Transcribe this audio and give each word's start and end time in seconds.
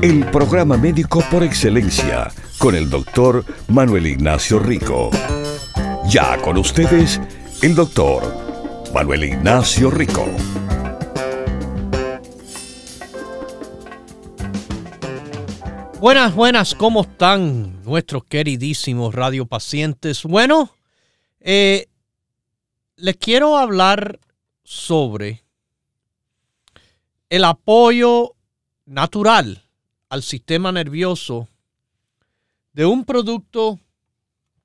El 0.00 0.24
programa 0.30 0.76
médico 0.76 1.22
por 1.30 1.42
excelencia 1.44 2.30
con 2.58 2.74
el 2.74 2.88
doctor 2.88 3.44
Manuel 3.68 4.06
Ignacio 4.06 4.58
Rico. 4.58 5.10
Ya 6.08 6.40
con 6.42 6.56
ustedes, 6.56 7.20
el 7.62 7.74
doctor 7.74 8.22
Manuel 8.94 9.24
Ignacio 9.24 9.90
Rico. 9.90 10.26
Buenas, 16.00 16.34
buenas, 16.34 16.74
¿cómo 16.74 17.02
están 17.02 17.82
nuestros 17.84 18.24
queridísimos 18.24 19.14
radiopacientes? 19.14 20.24
Bueno, 20.24 20.74
eh, 21.38 21.86
les 22.96 23.16
quiero 23.16 23.56
hablar 23.56 24.18
sobre 24.64 25.44
el 27.30 27.44
apoyo 27.44 28.34
natural 28.84 29.61
al 30.12 30.22
sistema 30.22 30.70
nervioso 30.72 31.48
de 32.74 32.84
un 32.84 33.06
producto 33.06 33.80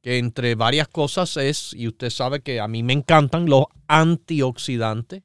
que 0.01 0.17
entre 0.17 0.55
varias 0.55 0.89
cosas 0.89 1.37
es, 1.37 1.73
y 1.73 1.87
usted 1.87 2.09
sabe 2.09 2.41
que 2.41 2.59
a 2.59 2.67
mí 2.67 2.83
me 2.83 2.91
encantan 2.91 3.45
los 3.45 3.63
antioxidantes, 3.87 5.23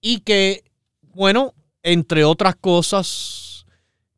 y 0.00 0.20
que, 0.20 0.62
bueno, 1.02 1.54
entre 1.82 2.22
otras 2.22 2.54
cosas 2.54 3.66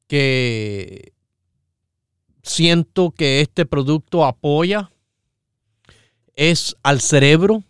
que 0.07 1.15
siento 2.43 3.13
que 3.13 3.41
este 3.41 3.65
producto 3.65 4.27
apoya 4.27 4.91
es 6.37 6.77
al 6.83 7.01
cerebro. 7.01 7.65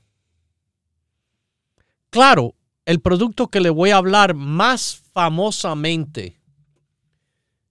Claro, 2.11 2.57
el 2.85 3.01
producto 3.01 3.47
que 3.47 3.61
le 3.61 3.71
voy 3.71 3.91
a 3.91 3.99
hablar 3.99 4.35
más 4.35 5.01
famosamente 5.13 6.40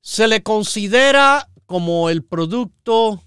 se 0.02 0.28
le 0.28 0.44
considera 0.44 1.50
como 1.66 2.10
el 2.10 2.24
producto 2.24 3.22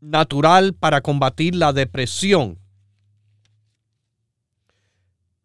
natural 0.00 0.74
para 0.74 1.00
combatir 1.00 1.54
la 1.54 1.72
depresión. 1.72 2.58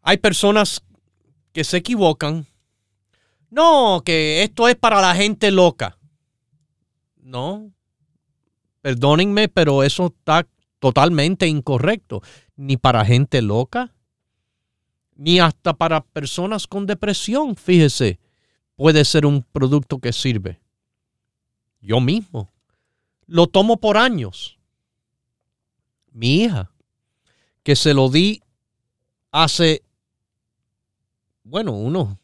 Hay 0.01 0.17
personas 0.17 0.83
que 1.51 1.63
se 1.63 1.77
equivocan. 1.77 2.45
No, 3.49 4.01
que 4.05 4.43
esto 4.43 4.67
es 4.67 4.75
para 4.75 5.01
la 5.01 5.15
gente 5.15 5.51
loca. 5.51 5.97
No, 7.17 7.71
perdónenme, 8.81 9.49
pero 9.49 9.83
eso 9.83 10.07
está 10.07 10.47
totalmente 10.79 11.47
incorrecto. 11.47 12.21
Ni 12.55 12.77
para 12.77 13.05
gente 13.05 13.41
loca, 13.41 13.93
ni 15.15 15.39
hasta 15.39 15.73
para 15.73 16.01
personas 16.01 16.67
con 16.67 16.85
depresión, 16.85 17.55
fíjese, 17.55 18.19
puede 18.77 19.03
ser 19.03 19.25
un 19.25 19.43
producto 19.43 19.99
que 19.99 20.13
sirve 20.13 20.61
yo 21.81 21.99
mismo. 21.99 22.53
Lo 23.25 23.47
tomo 23.47 23.77
por 23.77 23.97
años. 23.97 24.57
Mi 26.11 26.43
hija, 26.43 26.71
que 27.63 27.75
se 27.75 27.93
lo 27.93 28.09
di 28.09 28.41
hace, 29.31 29.83
bueno, 31.43 31.73
unos 31.73 32.17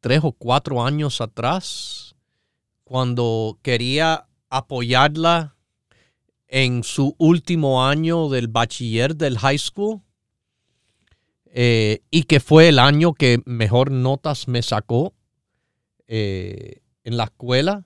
tres 0.00 0.20
o 0.22 0.32
cuatro 0.32 0.84
años 0.84 1.20
atrás, 1.20 2.14
cuando 2.84 3.58
quería 3.62 4.26
apoyarla 4.50 5.56
en 6.48 6.84
su 6.84 7.14
último 7.18 7.84
año 7.84 8.28
del 8.28 8.48
bachiller 8.48 9.16
del 9.16 9.38
high 9.38 9.58
school 9.58 10.02
eh, 11.56 12.02
y 12.10 12.24
que 12.24 12.40
fue 12.40 12.68
el 12.68 12.78
año 12.78 13.14
que 13.14 13.40
mejor 13.46 13.90
notas 13.90 14.48
me 14.48 14.60
sacó. 14.60 15.14
Eh, 16.06 16.82
en 17.04 17.16
la 17.16 17.24
escuela 17.24 17.84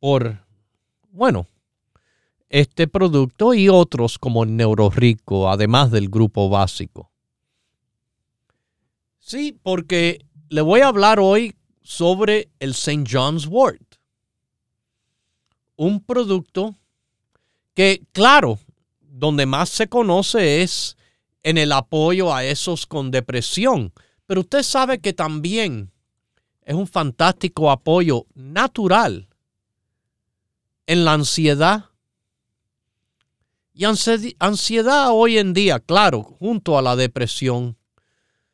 por, 0.00 0.44
bueno, 1.10 1.46
este 2.48 2.86
producto 2.86 3.54
y 3.54 3.68
otros 3.68 4.18
como 4.18 4.44
Neurorico, 4.44 5.50
además 5.50 5.90
del 5.90 6.08
grupo 6.08 6.48
básico. 6.48 7.10
Sí, 9.18 9.58
porque 9.62 10.24
le 10.48 10.60
voy 10.60 10.80
a 10.80 10.88
hablar 10.88 11.20
hoy 11.20 11.54
sobre 11.82 12.50
el 12.58 12.70
St. 12.70 13.04
John's 13.10 13.46
Wort. 13.46 13.96
Un 15.76 16.00
producto 16.00 16.76
que, 17.74 18.02
claro, 18.12 18.58
donde 19.00 19.46
más 19.46 19.68
se 19.68 19.88
conoce 19.88 20.62
es 20.62 20.96
en 21.42 21.58
el 21.58 21.72
apoyo 21.72 22.34
a 22.34 22.44
esos 22.44 22.86
con 22.86 23.10
depresión. 23.10 23.92
Pero 24.26 24.40
usted 24.40 24.62
sabe 24.62 25.00
que 25.00 25.12
también 25.12 25.92
es 26.62 26.74
un 26.74 26.86
fantástico 26.86 27.70
apoyo 27.70 28.26
natural 28.34 29.28
en 30.86 31.04
la 31.04 31.14
ansiedad. 31.14 31.86
Y 33.72 33.84
ansiedad 33.84 35.10
hoy 35.12 35.38
en 35.38 35.52
día, 35.54 35.78
claro, 35.78 36.22
junto 36.22 36.76
a 36.76 36.82
la 36.82 36.96
depresión, 36.96 37.76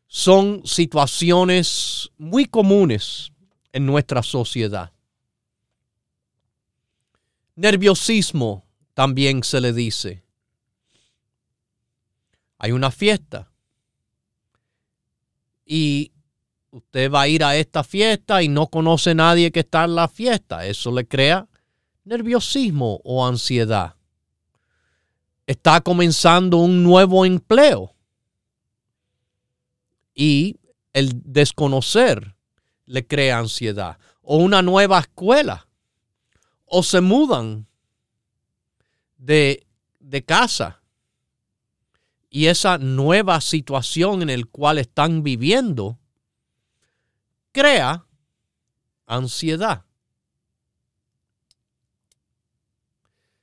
son 0.07 0.67
situaciones 0.67 2.11
muy 2.19 2.45
comunes 2.45 3.33
en 3.73 3.87
nuestra 3.87 4.23
sociedad. 4.23 4.93
Nerviosismo 7.57 8.65
también 8.95 9.43
se 9.43 9.61
le 9.61 9.73
dice. 9.73 10.24
Hay 12.65 12.73
una 12.73 12.91
fiesta 12.91 13.53
y 15.67 16.13
usted 16.71 17.11
va 17.13 17.21
a 17.21 17.29
ir 17.29 17.45
a 17.45 17.57
esta 17.57 17.85
fiesta 17.85 18.43
y 18.43 18.49
no 18.49 18.69
conoce 18.69 19.11
a 19.11 19.15
nadie 19.15 19.53
que 19.53 19.61
está 19.61 19.85
en 19.85 19.95
la 19.95 20.09
fiesta. 20.09 20.65
Eso 20.65 20.91
le 20.91 21.07
crea 21.07 21.47
nerviosismo 22.05 23.03
o 23.05 23.27
ansiedad. 23.27 23.97
Está 25.47 25.83
comenzando 25.83 26.57
un 26.57 26.83
nuevo 26.83 27.27
empleo 27.27 27.95
y 30.15 30.59
el 30.95 31.21
desconocer 31.23 32.35
le 32.87 33.07
crea 33.07 33.41
ansiedad. 33.41 33.99
O 34.23 34.39
una 34.39 34.63
nueva 34.63 35.01
escuela. 35.01 35.69
O 36.65 36.83
se 36.83 37.03
mudan 37.03 37.67
de, 39.19 39.67
de 40.01 40.25
casa. 40.25 40.81
Y 42.35 42.49
esa 42.49 42.79
nueva 42.79 43.41
situación 43.41 44.29
en 44.29 44.41
la 44.41 44.47
cual 44.47 44.79
están 44.79 45.23
viviendo 45.23 46.01
crea 47.53 48.09
ansiedad. 49.07 49.85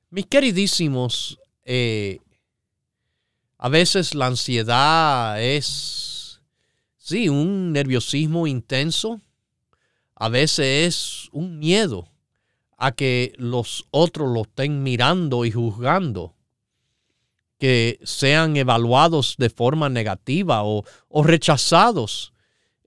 Mis 0.09 0.25
queridísimos, 0.25 1.39
eh, 1.63 2.19
a 3.57 3.69
veces 3.69 4.13
la 4.13 4.25
ansiedad 4.25 5.41
es, 5.41 6.41
sí, 6.97 7.29
un 7.29 7.71
nerviosismo 7.71 8.45
intenso. 8.45 9.21
A 10.15 10.27
veces 10.27 10.87
es 10.87 11.29
un 11.31 11.59
miedo 11.59 12.09
a 12.77 12.91
que 12.91 13.31
los 13.37 13.87
otros 13.91 14.33
lo 14.33 14.41
estén 14.41 14.83
mirando 14.83 15.45
y 15.45 15.51
juzgando, 15.51 16.35
que 17.61 17.99
sean 18.03 18.57
evaluados 18.57 19.35
de 19.37 19.51
forma 19.51 19.87
negativa 19.87 20.63
o, 20.63 20.83
o 21.07 21.23
rechazados 21.23 22.33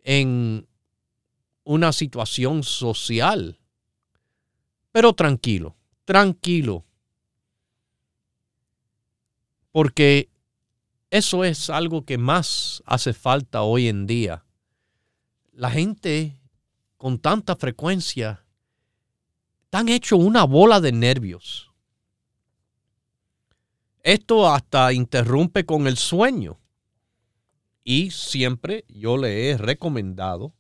en, 0.02 0.66
una 1.64 1.92
situación 1.92 2.62
social. 2.62 3.58
Pero 4.92 5.12
tranquilo, 5.14 5.76
tranquilo. 6.04 6.84
Porque 9.72 10.28
eso 11.10 11.42
es 11.42 11.68
algo 11.68 12.04
que 12.04 12.18
más 12.18 12.82
hace 12.86 13.12
falta 13.12 13.62
hoy 13.62 13.88
en 13.88 14.06
día. 14.06 14.44
La 15.52 15.70
gente 15.70 16.38
con 16.96 17.18
tanta 17.18 17.56
frecuencia 17.56 18.44
están 19.64 19.88
hecho 19.88 20.16
una 20.16 20.44
bola 20.44 20.80
de 20.80 20.92
nervios. 20.92 21.72
Esto 24.04 24.52
hasta 24.52 24.92
interrumpe 24.92 25.64
con 25.64 25.86
el 25.86 25.96
sueño. 25.96 26.60
Y 27.82 28.10
siempre 28.10 28.84
yo 28.88 29.16
le 29.16 29.48
he 29.48 29.56
recomendado 29.56 30.52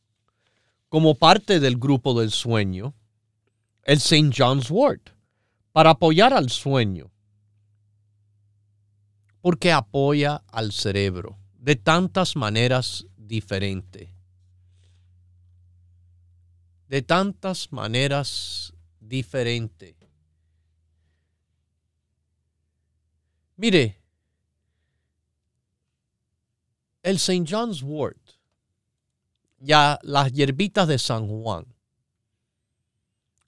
como 0.88 1.14
parte 1.14 1.60
del 1.60 1.76
grupo 1.76 2.18
del 2.18 2.30
sueño, 2.30 2.94
el 3.82 3.98
St. 3.98 4.30
John's 4.34 4.70
Wort 4.70 5.10
para 5.72 5.90
apoyar 5.90 6.32
al 6.32 6.48
sueño. 6.48 7.12
Porque 9.42 9.72
apoya 9.72 10.42
al 10.48 10.72
cerebro 10.72 11.36
de 11.58 11.76
tantas 11.76 12.36
maneras 12.36 13.06
diferentes. 13.18 14.08
De 16.88 17.02
tantas 17.02 17.72
maneras 17.72 18.72
diferentes. 19.00 19.96
Mire, 23.56 24.00
el 27.02 27.16
St. 27.16 27.44
John's 27.48 27.82
Wort, 27.82 28.18
ya 29.58 29.98
las 30.02 30.32
hierbitas 30.32 30.88
de 30.88 30.98
San 30.98 31.28
Juan, 31.28 31.66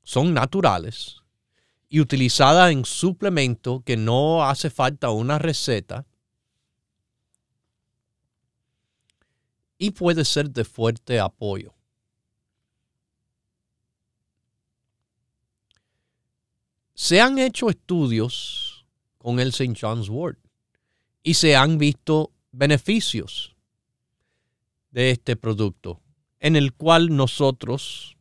son 0.03 0.33
naturales 0.33 1.17
y 1.89 2.01
utilizadas 2.01 2.71
en 2.71 2.85
suplemento 2.85 3.83
que 3.85 3.97
no 3.97 4.45
hace 4.45 4.71
falta 4.71 5.11
una 5.11 5.39
receta 5.39 6.07
y 9.79 9.91
puede 9.91 10.25
ser 10.25 10.51
de 10.51 10.65
fuerte 10.65 11.19
apoyo. 11.19 11.75
Se 16.95 17.21
han 17.21 17.39
hecho 17.39 17.69
estudios 17.69 18.66
con 19.27 19.41
el 19.41 19.49
St. 19.49 19.75
John's 19.77 20.09
Wort 20.09 20.39
y 21.25 21.35
se 21.35 21.57
han 21.57 21.79
visto 21.79 22.31
beneficios 22.53 23.57
de 24.93 25.11
este 25.11 25.35
producto, 25.35 26.01
en 26.39 26.55
el 26.55 26.73
cual 26.73 27.17
nosotros 27.17 28.17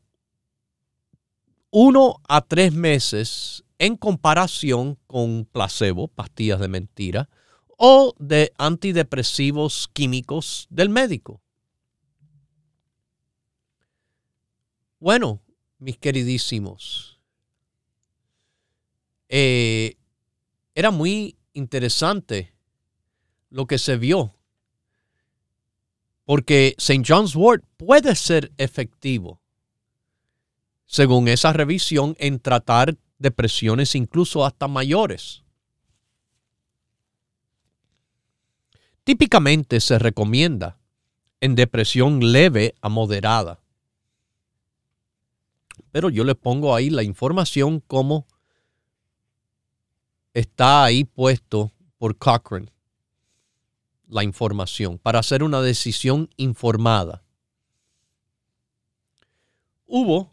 uno 1.70 2.20
a 2.28 2.42
tres 2.42 2.74
meses 2.74 3.64
en 3.78 3.96
comparación 3.96 4.98
con 5.06 5.46
placebo, 5.46 6.08
pastillas 6.08 6.60
de 6.60 6.68
mentira, 6.68 7.30
o 7.78 8.14
de 8.18 8.52
antidepresivos 8.58 9.88
químicos 9.94 10.66
del 10.68 10.90
médico. 10.90 11.40
Bueno, 15.00 15.40
mis 15.78 15.96
queridísimos, 15.96 17.18
eh, 19.30 19.96
era 20.74 20.90
muy 20.90 21.38
interesante 21.54 22.53
lo 23.54 23.66
que 23.66 23.78
se 23.78 23.96
vio, 23.96 24.34
porque 26.24 26.74
St. 26.76 27.04
John's 27.06 27.36
Wort 27.36 27.64
puede 27.76 28.16
ser 28.16 28.52
efectivo 28.58 29.40
según 30.86 31.28
esa 31.28 31.52
revisión, 31.52 32.16
en 32.18 32.40
tratar 32.40 32.96
depresiones 33.18 33.94
incluso 33.94 34.44
hasta 34.44 34.66
mayores. 34.66 35.44
Típicamente 39.04 39.80
se 39.80 40.00
recomienda 40.00 40.78
en 41.40 41.54
depresión 41.54 42.32
leve 42.32 42.74
a 42.80 42.88
moderada. 42.88 43.60
Pero 45.92 46.10
yo 46.10 46.24
le 46.24 46.34
pongo 46.34 46.74
ahí 46.74 46.90
la 46.90 47.04
información 47.04 47.78
como 47.78 48.26
está 50.32 50.82
ahí 50.82 51.04
puesto 51.04 51.70
por 51.98 52.16
Cochrane. 52.16 52.73
La 54.06 54.22
información 54.22 54.98
para 54.98 55.18
hacer 55.18 55.42
una 55.42 55.60
decisión 55.60 56.28
informada. 56.36 57.22
Hubo 59.86 60.32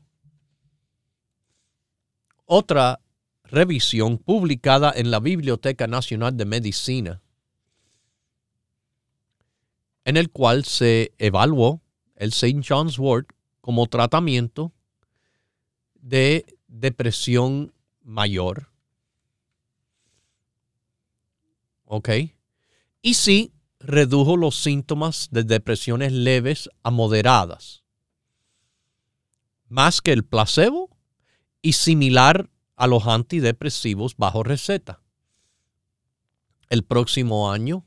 otra 2.45 2.99
revisión 3.43 4.17
publicada 4.17 4.91
en 4.95 5.11
la 5.11 5.19
Biblioteca 5.19 5.87
Nacional 5.87 6.35
de 6.35 6.45
Medicina, 6.45 7.21
en 10.03 10.17
el 10.17 10.29
cual 10.31 10.65
se 10.65 11.13
evaluó 11.17 11.81
el 12.15 12.29
St. 12.29 12.61
John's 12.67 12.97
Wort 12.97 13.29
como 13.61 13.87
tratamiento 13.87 14.73
de 15.95 16.45
depresión 16.67 17.73
mayor. 18.03 18.69
¿Ok? 21.85 22.09
Y 23.01 23.13
sí 23.13 23.53
redujo 23.83 24.37
los 24.37 24.55
síntomas 24.55 25.29
de 25.31 25.43
depresiones 25.43 26.11
leves 26.11 26.69
a 26.83 26.91
moderadas. 26.91 27.83
Más 29.67 30.01
que 30.01 30.11
el 30.13 30.23
placebo 30.23 30.89
y 31.61 31.73
similar 31.73 32.49
a 32.75 32.87
los 32.87 33.07
antidepresivos 33.07 34.15
bajo 34.17 34.43
receta. 34.43 35.01
El 36.69 36.83
próximo 36.83 37.51
año, 37.51 37.85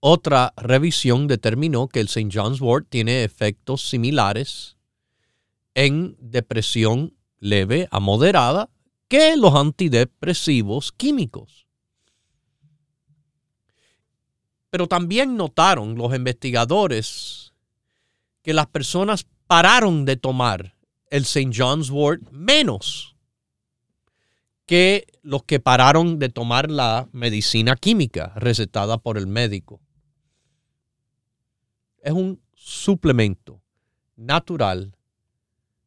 otra 0.00 0.54
revisión 0.56 1.26
determinó 1.26 1.88
que 1.88 2.00
el 2.00 2.06
St. 2.06 2.30
John's 2.32 2.60
Wort 2.60 2.86
tiene 2.88 3.24
efectos 3.24 3.82
similares 3.82 4.76
en 5.74 6.16
depresión 6.18 7.14
leve 7.38 7.88
a 7.90 8.00
moderada 8.00 8.70
que 9.08 9.36
los 9.36 9.54
antidepresivos 9.54 10.92
químicos. 10.92 11.66
Pero 14.70 14.86
también 14.86 15.36
notaron 15.36 15.96
los 15.96 16.14
investigadores 16.14 17.52
que 18.42 18.54
las 18.54 18.66
personas 18.66 19.26
pararon 19.46 20.04
de 20.04 20.16
tomar 20.16 20.76
el 21.10 21.22
St. 21.22 21.50
John's 21.52 21.90
Wort 21.90 22.22
menos 22.30 23.16
que 24.70 25.08
los 25.22 25.42
que 25.42 25.58
pararon 25.58 26.20
de 26.20 26.28
tomar 26.28 26.70
la 26.70 27.08
medicina 27.10 27.74
química 27.74 28.32
recetada 28.36 28.98
por 28.98 29.18
el 29.18 29.26
médico. 29.26 29.80
Es 32.02 32.12
un 32.12 32.40
suplemento 32.54 33.60
natural 34.14 34.96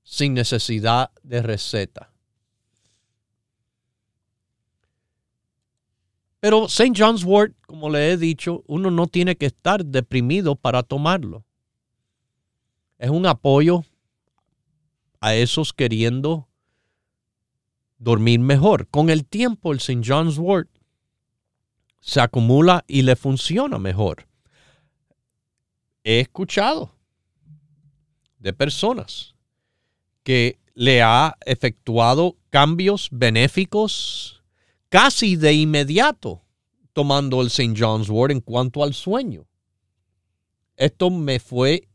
sin 0.03 0.33
necesidad 0.33 1.11
de 1.23 1.41
receta. 1.41 2.12
Pero 6.43 6.65
St. 6.65 6.91
John's 6.93 7.23
Wort, 7.23 7.55
como 7.65 7.89
le 7.89 8.11
he 8.11 8.17
dicho, 8.17 8.65
uno 8.67 8.91
no 8.91 9.07
tiene 9.07 9.37
que 9.37 9.45
estar 9.45 9.85
deprimido 9.85 10.57
para 10.57 10.83
tomarlo. 10.83 11.45
Es 12.97 13.09
un 13.09 13.25
apoyo 13.25 13.85
a 15.21 15.35
esos 15.35 15.71
queriendo 15.71 16.49
dormir 17.97 18.41
mejor. 18.41 18.89
Con 18.89 19.09
el 19.09 19.25
tiempo 19.25 19.71
el 19.71 19.77
St. 19.77 20.01
John's 20.05 20.37
Wort 20.37 20.69
se 22.01 22.19
acumula 22.19 22.83
y 22.89 23.03
le 23.03 23.15
funciona 23.15 23.79
mejor. 23.79 24.27
He 26.03 26.19
escuchado 26.19 26.93
de 28.39 28.51
personas 28.51 29.33
que 30.23 30.59
le 30.73 31.01
ha 31.01 31.37
efectuado 31.45 32.35
cambios 32.49 33.07
benéficos 33.13 34.42
casi 34.93 35.37
de 35.37 35.51
inmediato 35.53 36.43
tomando 36.93 37.41
el 37.41 37.47
St. 37.47 37.73
John's 37.75 38.09
Wort 38.09 38.31
en 38.31 38.41
cuanto 38.41 38.83
al 38.83 38.93
sueño. 38.93 39.47
Esto 40.77 41.09
me 41.09 41.39
fue 41.39 41.89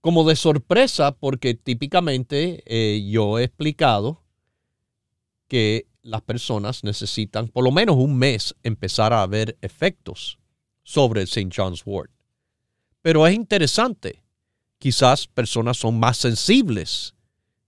como 0.00 0.28
de 0.28 0.34
sorpresa 0.34 1.12
porque 1.12 1.54
típicamente 1.54 2.64
eh, 2.66 3.08
yo 3.08 3.38
he 3.38 3.44
explicado 3.44 4.24
que 5.46 5.86
las 6.02 6.20
personas 6.22 6.82
necesitan 6.82 7.46
por 7.46 7.62
lo 7.62 7.70
menos 7.70 7.94
un 7.94 8.18
mes 8.18 8.56
empezar 8.64 9.12
a 9.12 9.24
ver 9.28 9.56
efectos 9.60 10.40
sobre 10.82 11.20
el 11.20 11.28
St. 11.28 11.50
John's 11.56 11.86
Wort. 11.86 12.10
Pero 13.02 13.24
es 13.24 13.36
interesante, 13.36 14.24
quizás 14.80 15.28
personas 15.28 15.76
son 15.76 16.00
más 16.00 16.16
sensibles 16.16 17.14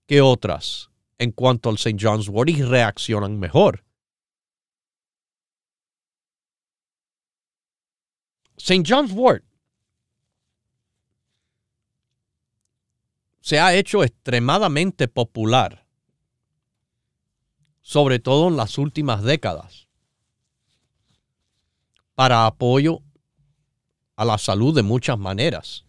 que 0.04 0.20
otras 0.20 0.90
en 1.18 1.32
cuanto 1.32 1.68
al 1.68 1.74
St. 1.74 1.96
John's 2.00 2.28
Wort 2.28 2.48
y 2.48 2.62
reaccionan 2.62 3.38
mejor. 3.38 3.84
St. 8.56 8.84
John's 8.86 9.12
Wort 9.12 9.44
se 13.40 13.58
ha 13.58 13.74
hecho 13.74 14.04
extremadamente 14.04 15.08
popular, 15.08 15.86
sobre 17.80 18.18
todo 18.18 18.48
en 18.48 18.56
las 18.56 18.76
últimas 18.78 19.22
décadas, 19.22 19.88
para 22.14 22.46
apoyo 22.46 23.00
a 24.16 24.24
la 24.24 24.36
salud 24.38 24.74
de 24.74 24.82
muchas 24.82 25.18
maneras. 25.18 25.86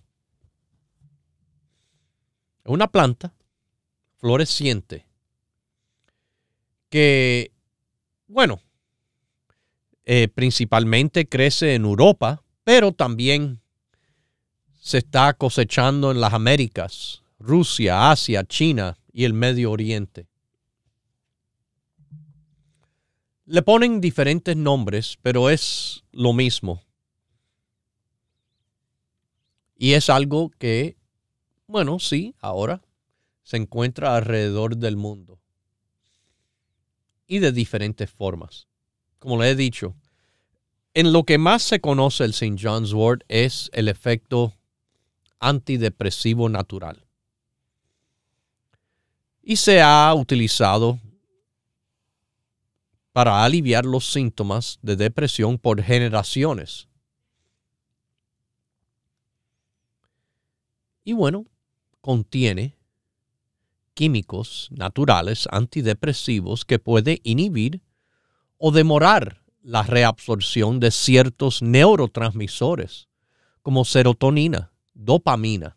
Es 2.64 2.72
una 2.72 2.88
planta 2.88 3.34
floreciente 4.18 5.09
que, 6.90 7.52
bueno, 8.28 8.60
eh, 10.06 10.28
principalmente 10.28 11.28
crece 11.28 11.76
en 11.76 11.86
Europa, 11.86 12.44
pero 12.64 12.92
también 12.92 13.62
se 14.80 15.00
está 15.00 15.34
cosechando 15.34 16.12
en 16.12 16.20
las 16.20 16.34
Américas, 16.34 17.22
Rusia, 17.38 18.12
Asia, 18.12 18.44
China 18.44 18.98
y 19.12 19.26
el 19.26 19.34
Medio 19.34 19.72
Oriente. 19.72 20.28
Le 23.46 23.62
ponen 23.62 24.02
diferentes 24.02 24.56
nombres, 24.56 25.18
pero 25.22 25.50
es 25.50 26.04
lo 26.12 26.34
mismo. 26.34 26.84
Y 29.76 29.94
es 29.94 30.10
algo 30.10 30.52
que, 30.60 30.98
bueno, 31.68 32.00
sí, 32.00 32.36
ahora 32.40 32.82
se 33.44 33.58
encuentra 33.58 34.16
alrededor 34.16 34.78
del 34.78 34.98
mundo. 34.98 35.39
Y 37.30 37.40
de 37.40 37.52
diferentes 37.52 38.10
formas. 38.10 38.68
Como 39.20 39.40
le 39.40 39.52
he 39.52 39.56
dicho, 39.56 39.96
en 40.96 41.14
lo 41.14 41.26
que 41.26 41.38
más 41.38 41.62
se 41.62 41.80
conoce 41.80 42.24
el 42.24 42.32
St. 42.32 42.58
John's 42.60 42.92
Wort 42.92 43.22
es 43.28 43.70
el 43.74 43.88
efecto 43.88 44.56
antidepresivo 45.40 46.50
natural. 46.50 47.06
Y 49.44 49.58
se 49.58 49.80
ha 49.80 50.12
utilizado 50.16 51.00
para 53.14 53.44
aliviar 53.44 53.86
los 53.86 54.12
síntomas 54.12 54.80
de 54.82 54.96
depresión 54.96 55.60
por 55.60 55.84
generaciones. 55.84 56.88
Y 61.04 61.14
bueno, 61.14 61.46
contiene 62.02 62.79
químicos 64.00 64.70
naturales 64.72 65.46
antidepresivos 65.52 66.64
que 66.64 66.80
puede 66.80 67.20
inhibir 67.26 67.82
o 68.58 68.72
demorar 68.72 69.44
la 69.62 69.84
reabsorción 69.84 70.80
de 70.80 70.90
ciertos 70.90 71.62
neurotransmisores 71.62 73.10
como 73.62 73.84
serotonina, 73.84 74.72
dopamina 74.94 75.76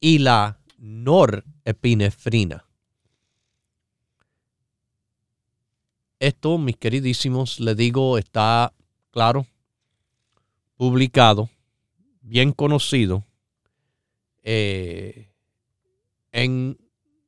y 0.00 0.18
la 0.18 0.58
norepinefrina. 0.78 2.64
Esto, 6.18 6.58
mis 6.58 6.76
queridísimos, 6.76 7.60
le 7.60 7.76
digo, 7.76 8.18
está 8.18 8.72
claro, 9.12 9.46
publicado, 10.76 11.48
bien 12.22 12.50
conocido 12.50 13.22
eh, 14.42 15.30
en 16.32 16.76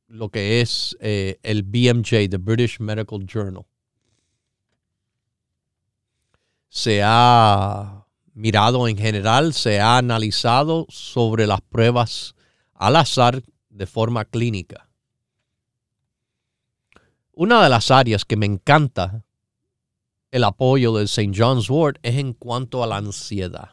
lo 0.09 0.31
que 0.31 0.61
es 0.61 0.97
eh, 1.01 1.39
el 1.43 1.63
BMJ, 1.63 2.29
the 2.31 2.39
British 2.39 2.81
Medical 2.81 3.25
Journal. 3.27 3.67
Se 6.69 7.03
ha 7.05 8.07
mirado 8.33 8.89
en 8.89 8.97
general, 8.97 9.53
se 9.53 9.81
ha 9.81 9.99
analizado 9.99 10.87
sobre 10.89 11.47
las 11.47 11.61
pruebas 11.61 12.35
al 12.75 12.97
azar 12.97 13.43
de 13.69 13.87
forma 13.87 14.25
clínica. 14.25 14.89
Una 17.33 17.63
de 17.63 17.69
las 17.69 17.91
áreas 17.91 18.25
que 18.25 18.37
me 18.37 18.47
encanta 18.47 19.25
el 20.31 20.45
apoyo 20.45 20.95
del 20.95 21.05
St. 21.05 21.33
John's 21.35 21.71
Wort 21.71 21.99
es 22.03 22.17
en 22.17 22.33
cuanto 22.33 22.83
a 22.83 22.87
la 22.87 22.97
ansiedad. 22.97 23.71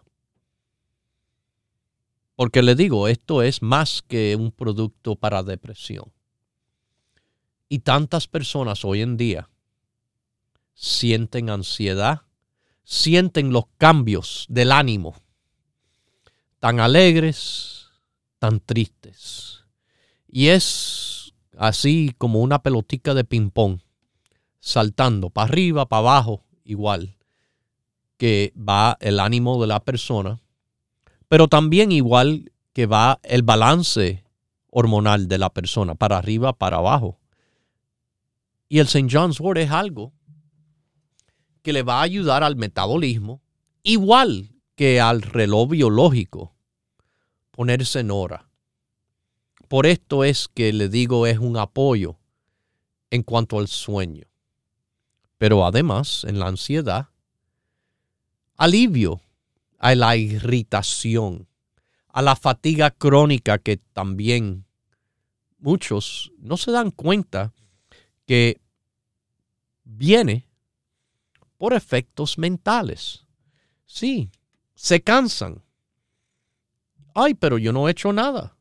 Porque 2.36 2.62
le 2.62 2.76
digo, 2.76 3.08
esto 3.08 3.42
es 3.42 3.62
más 3.62 4.02
que 4.02 4.36
un 4.36 4.52
producto 4.52 5.16
para 5.16 5.42
depresión. 5.42 6.15
Y 7.68 7.80
tantas 7.80 8.28
personas 8.28 8.86
hoy 8.86 9.02
en 9.02 9.18
día 9.18 9.50
sienten 10.74 11.50
ansiedad, 11.50 12.22
sienten 12.84 13.52
los 13.52 13.66
cambios 13.78 14.46
del 14.50 14.72
ánimo, 14.72 15.16
tan 16.60 16.80
alegres, 16.80 17.88
tan 18.40 18.60
tristes. 18.60 19.64
Y 20.28 20.48
es 20.50 21.34
así 21.58 22.14
como 22.18 22.42
una 22.42 22.62
pelotica 22.62 23.14
de 23.14 23.24
ping-pong, 23.24 23.80
saltando 24.60 25.30
para 25.30 25.48
arriba, 25.48 25.86
para 25.86 26.00
abajo, 26.00 26.44
igual 26.64 27.16
que 28.18 28.54
va 28.58 28.98
el 29.02 29.20
ánimo 29.20 29.62
de 29.62 29.68
la 29.68 29.80
persona, 29.80 30.40
pero 31.28 31.48
también 31.48 31.92
igual 31.92 32.52
que 32.74 32.86
va 32.86 33.20
el 33.24 33.44
balance 33.44 34.24
hormonal 34.70 35.28
de 35.28 35.38
la 35.38 35.50
persona, 35.50 35.96
para 35.96 36.18
arriba, 36.18 36.54
para 36.54 36.78
abajo. 36.78 37.18
Y 38.68 38.80
el 38.80 38.86
St. 38.88 39.08
John's 39.10 39.40
Wort 39.40 39.60
es 39.60 39.72
algo 39.72 40.14
que 41.62 41.74
le 41.74 41.84
va 41.84 42.00
a 42.00 42.04
ayudar 42.04 42.44
al 42.44 42.56
metabolismo, 42.56 43.42
igual 43.84 44.52
que 44.76 45.00
al 45.02 45.22
reloj 45.22 45.70
biológico, 45.70 46.56
ponerse 47.52 48.02
en 48.02 48.12
hora. 48.12 48.50
Por 49.68 49.86
esto 49.86 50.24
es 50.24 50.48
que 50.48 50.74
le 50.74 50.90
digo 50.90 51.26
es 51.26 51.40
un 51.40 51.58
apoyo 51.58 52.18
en 53.10 53.24
cuanto 53.24 53.58
al 53.60 53.68
sueño. 53.68 54.26
Pero 55.38 55.66
además, 55.66 56.24
en 56.28 56.40
la 56.40 56.48
ansiedad, 56.48 57.10
alivio 58.58 59.22
a 59.80 59.96
la 59.96 60.16
irritación, 60.16 61.48
a 62.10 62.22
la 62.22 62.36
fatiga 62.36 62.92
crónica 62.92 63.58
que 63.58 63.78
también 63.78 64.66
muchos 65.58 66.32
no 66.38 66.58
se 66.58 66.72
dan 66.72 66.92
cuenta 66.92 67.54
que 68.26 68.62
viene 69.84 70.48
por 71.58 71.74
efectos 71.74 72.38
mentales. 72.38 73.26
Sí, 73.86 74.30
se 74.76 75.02
cansan. 75.02 75.64
Ay, 77.14 77.34
pero 77.34 77.58
yo 77.58 77.72
no 77.72 77.88
he 77.88 77.92
hecho 77.92 78.12
nada 78.12 78.56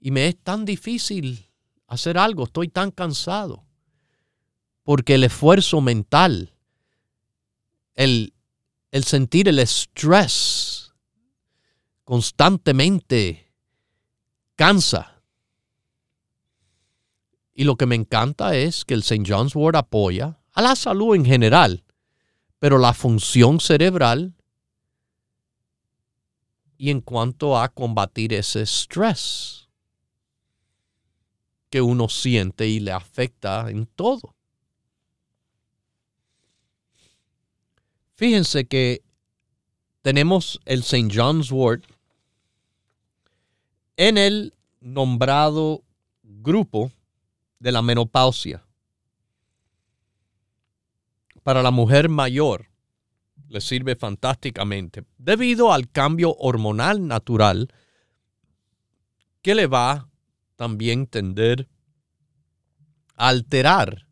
y 0.00 0.10
me 0.10 0.28
es 0.28 0.36
tan 0.38 0.64
difícil 0.64 1.46
hacer 1.86 2.18
algo, 2.18 2.44
estoy 2.44 2.68
tan 2.68 2.90
cansado. 2.90 3.64
Porque 4.82 5.14
el 5.14 5.24
esfuerzo 5.24 5.80
mental, 5.80 6.54
el, 7.94 8.32
el 8.90 9.04
sentir 9.04 9.48
el 9.48 9.58
estrés 9.58 10.94
constantemente 12.04 13.52
cansa. 14.54 15.17
Y 17.58 17.64
lo 17.64 17.74
que 17.74 17.86
me 17.86 17.96
encanta 17.96 18.54
es 18.54 18.84
que 18.84 18.94
el 18.94 19.00
St. 19.00 19.24
John's 19.26 19.56
Wort 19.56 19.74
apoya 19.74 20.38
a 20.52 20.62
la 20.62 20.76
salud 20.76 21.16
en 21.16 21.24
general, 21.24 21.82
pero 22.60 22.78
la 22.78 22.94
función 22.94 23.58
cerebral 23.58 24.36
y 26.76 26.90
en 26.90 27.00
cuanto 27.00 27.58
a 27.58 27.68
combatir 27.68 28.32
ese 28.32 28.62
estrés 28.62 29.68
que 31.68 31.80
uno 31.82 32.08
siente 32.08 32.68
y 32.68 32.78
le 32.78 32.92
afecta 32.92 33.68
en 33.70 33.86
todo. 33.86 34.36
Fíjense 38.14 38.68
que 38.68 39.02
tenemos 40.02 40.60
el 40.64 40.82
St. 40.82 41.08
John's 41.12 41.50
Wort 41.50 41.82
en 43.96 44.16
el 44.16 44.54
nombrado 44.80 45.82
grupo 46.22 46.92
de 47.58 47.72
la 47.72 47.82
menopausia. 47.82 48.64
Para 51.42 51.62
la 51.62 51.70
mujer 51.70 52.08
mayor 52.08 52.68
le 53.48 53.60
sirve 53.60 53.96
fantásticamente 53.96 55.04
debido 55.16 55.72
al 55.72 55.90
cambio 55.90 56.34
hormonal 56.38 57.06
natural 57.06 57.72
que 59.40 59.54
le 59.54 59.66
va 59.66 60.10
también 60.56 61.06
tender 61.06 61.68
a 63.14 63.28
alterar 63.28 64.06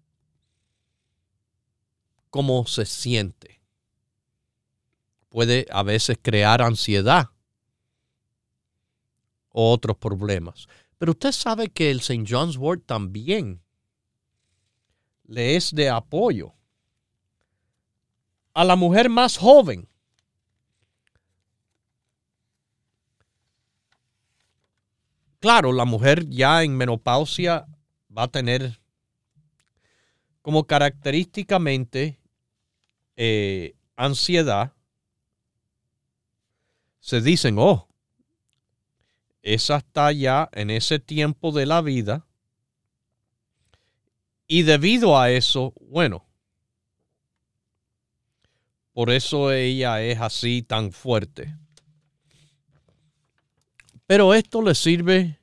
cómo 2.31 2.67
se 2.67 2.87
siente. 2.87 3.61
Puede 5.29 5.67
a 5.71 5.83
veces 5.83 6.19
crear 6.21 6.63
ansiedad 6.63 7.31
o 9.51 9.73
otros 9.73 9.97
problemas. 9.97 10.69
Pero 10.99 11.13
usted 11.13 11.33
sabe 11.33 11.69
que 11.69 11.91
el 11.91 11.99
St. 11.99 12.25
John's 12.27 12.57
Wort 12.57 12.87
también 12.87 13.63
le 15.25 15.57
es 15.57 15.75
de 15.75 15.91
apoyo 15.91 16.55
a 18.55 18.65
la 18.65 18.77
mujer 18.77 19.11
más 19.11 19.37
joven. 19.37 19.87
Claro, 25.41 25.73
la 25.73 25.85
mujer 25.85 26.27
ya 26.29 26.63
en 26.63 26.75
menopausia 26.75 27.67
va 28.17 28.25
a 28.25 28.29
tener 28.29 28.81
como 30.41 30.67
característicamente 30.67 32.19
eh, 33.17 33.77
ansiedad. 33.95 34.73
Se 37.01 37.21
dicen, 37.21 37.57
oh, 37.59 37.86
esa 39.47 39.77
está 39.77 40.11
ya 40.11 40.49
en 40.53 40.71
ese 40.71 40.99
tiempo 40.99 41.53
de 41.53 41.67
la 41.67 41.81
vida. 41.81 42.27
Y 44.49 44.65
debido 44.65 45.17
a 45.19 45.31
eso, 45.31 45.73
bueno, 45.89 46.27
por 48.93 49.11
eso 49.11 49.53
ella 49.53 50.03
es 50.03 50.21
así 50.21 50.63
tan 50.63 50.91
fuerte. 50.91 51.57
Pero 54.09 54.35
esto 54.35 54.63
le 54.63 54.75
sirve 54.75 55.39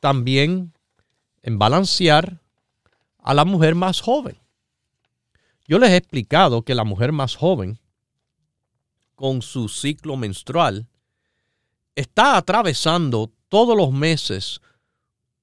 también 0.00 0.72
en 1.42 1.60
balancear 1.60 2.40
a 3.18 3.34
la 3.34 3.44
mujer 3.44 3.76
más 3.76 4.00
joven. 4.00 4.36
Yo 5.68 5.78
les 5.78 5.90
he 5.90 5.96
explicado 5.96 6.62
que 6.62 6.74
la 6.74 6.84
mujer 6.84 7.12
más 7.12 7.36
joven, 7.36 7.78
con 9.14 9.42
su 9.42 9.68
ciclo 9.68 10.16
menstrual, 10.16 10.88
está 11.98 12.36
atravesando 12.36 13.32
todos 13.48 13.76
los 13.76 13.92
meses 13.92 14.60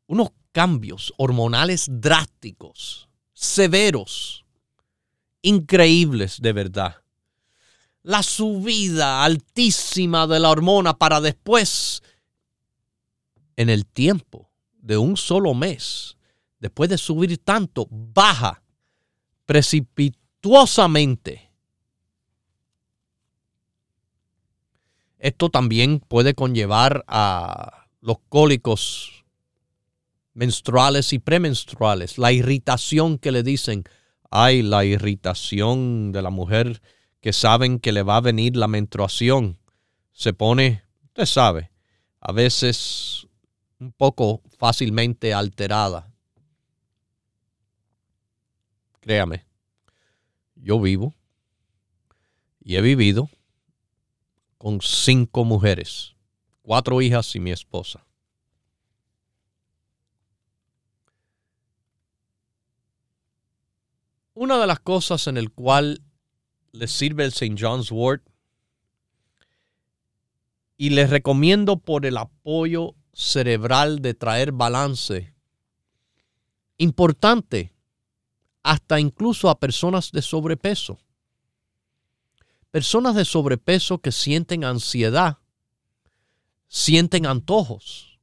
unos 0.08 0.30
cambios 0.54 1.14
hormonales 1.18 1.88
drásticos, 1.90 3.10
severos, 3.34 4.46
increíbles 5.42 6.40
de 6.40 6.54
verdad. 6.54 6.96
La 8.04 8.24
subida 8.24 9.26
altísima 9.26 10.28
de 10.28 10.40
la 10.40 10.50
hormona 10.50 10.98
para 10.98 11.20
después, 11.20 12.02
en 13.58 13.70
el 13.70 13.86
tiempo 13.86 14.50
de 14.80 14.98
un 14.98 15.18
solo 15.18 15.54
mes, 15.54 16.16
después 16.60 16.90
de 16.90 16.98
subir 16.98 17.38
tanto, 17.40 17.86
baja 17.90 18.64
precipituosamente 19.46 21.52
Esto 25.26 25.50
también 25.50 26.02
puede 26.02 26.36
conllevar 26.36 27.04
a 27.08 27.88
los 28.00 28.18
cólicos 28.30 29.26
menstruales 30.36 31.14
y 31.14 31.18
premenstruales, 31.18 32.20
la 32.20 32.32
irritación 32.32 33.18
que 33.18 33.32
le 33.32 33.42
dicen, 33.42 33.86
ay, 34.30 34.62
la 34.62 34.86
irritación 34.86 36.12
de 36.12 36.22
la 36.22 36.30
mujer 36.30 36.80
que 37.22 37.34
saben 37.34 37.80
que 37.80 37.92
le 37.92 38.04
va 38.04 38.18
a 38.18 38.22
venir 38.22 38.56
la 38.56 38.68
menstruación, 38.68 39.58
se 40.12 40.32
pone, 40.32 40.84
usted 41.06 41.26
sabe, 41.26 41.72
a 42.20 42.32
veces 42.32 43.26
un 43.80 43.94
poco 43.94 44.44
fácilmente 44.60 45.34
alterada. 45.34 46.14
Créame, 49.00 49.44
yo 50.54 50.80
vivo 50.80 51.16
y 52.64 52.76
he 52.76 52.82
vivido 52.82 53.28
con 54.58 54.82
cinco 54.82 55.44
mujeres, 55.44 56.16
cuatro 56.62 57.02
hijas 57.02 57.36
y 57.36 57.40
mi 57.40 57.52
esposa. 57.52 58.06
Una 64.34 64.58
de 64.60 64.68
las 64.68 64.80
cosas 64.80 65.28
en 65.28 65.38
el 65.38 65.52
cual 65.52 66.02
le 66.72 66.88
sirve 66.88 67.24
el 67.24 67.30
St. 67.30 67.56
John's 67.58 67.92
Wort 67.92 68.28
y 70.78 70.90
les 70.90 71.10
recomiendo 71.10 71.78
por 71.78 72.06
el 72.06 72.18
apoyo 72.18 72.96
cerebral 73.14 74.02
de 74.02 74.14
traer 74.14 74.52
balance 74.52 75.34
importante 76.78 77.74
hasta 78.64 79.00
incluso 79.00 79.50
a 79.50 79.60
personas 79.60 80.12
de 80.12 80.22
sobrepeso. 80.22 81.00
Personas 82.76 83.16
de 83.16 83.24
sobrepeso 83.24 84.00
que 84.00 84.12
sienten 84.12 84.66
ansiedad, 84.66 85.38
sienten 86.68 87.26
antojos. 87.26 88.20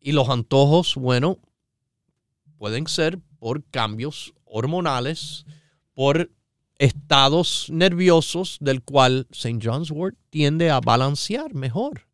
Y 0.00 0.12
los 0.12 0.30
antojos, 0.30 0.94
bueno, 0.94 1.38
pueden 2.56 2.86
ser 2.86 3.18
por 3.38 3.62
cambios 3.64 4.32
hormonales, 4.46 5.44
por 5.92 6.30
estados 6.78 7.66
nerviosos 7.68 8.56
del 8.62 8.82
cual 8.82 9.26
St. 9.30 9.58
John's 9.62 9.90
Wort 9.90 10.16
tiende 10.30 10.70
a 10.70 10.80
balancear 10.80 11.52
mejor. 11.52 12.08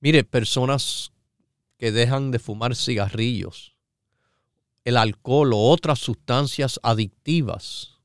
Mire, 0.00 0.24
personas 0.24 1.12
que 1.76 1.92
dejan 1.92 2.30
de 2.30 2.38
fumar 2.38 2.74
cigarrillos, 2.74 3.69
el 4.84 4.96
alcohol 4.96 5.52
o 5.52 5.58
otras 5.70 5.98
sustancias 5.98 6.80
adictivas. 6.82 7.98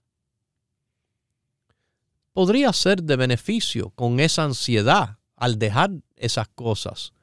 Podría 2.34 2.74
ser 2.74 3.04
de 3.04 3.16
beneficio 3.16 3.92
con 3.92 4.20
esa 4.20 4.44
ansiedad 4.44 5.18
al 5.36 5.58
dejar 5.58 5.92
esas 6.18 6.48
cosas. 6.50 7.14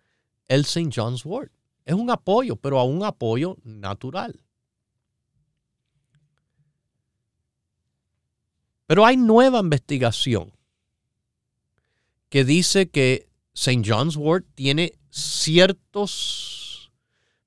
El 0.48 0.62
St. 0.62 0.90
John's 0.94 1.24
Wort 1.24 1.52
es 1.84 1.94
un 1.94 2.10
apoyo, 2.10 2.56
pero 2.56 2.78
a 2.78 2.84
un 2.84 3.04
apoyo 3.04 3.56
natural. 3.64 4.42
Pero 8.86 9.06
hay 9.06 9.16
nueva 9.16 9.60
investigación 9.60 10.52
que 12.28 12.44
dice 12.44 12.88
que 12.88 13.28
St. 13.54 13.82
John's 13.84 14.16
Wort 14.16 14.46
tiene 14.54 14.92
ciertos 15.10 16.51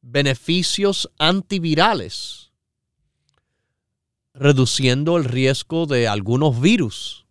beneficios 0.07 1.09
antivirales, 1.17 2.51
reduciendo 4.35 5.17
el 5.17 5.23
riesgo 5.23 5.87
de 5.87 6.07
algunos 6.07 6.61
virus. 6.61 7.25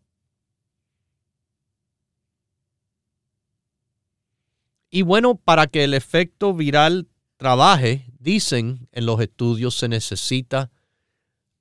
Y 4.90 5.02
bueno, 5.02 5.36
para 5.36 5.68
que 5.68 5.84
el 5.84 5.94
efecto 5.94 6.52
viral 6.52 7.08
trabaje, 7.36 8.06
dicen 8.18 8.88
en 8.90 9.06
los 9.06 9.20
estudios 9.20 9.76
se 9.76 9.88
necesita 9.88 10.72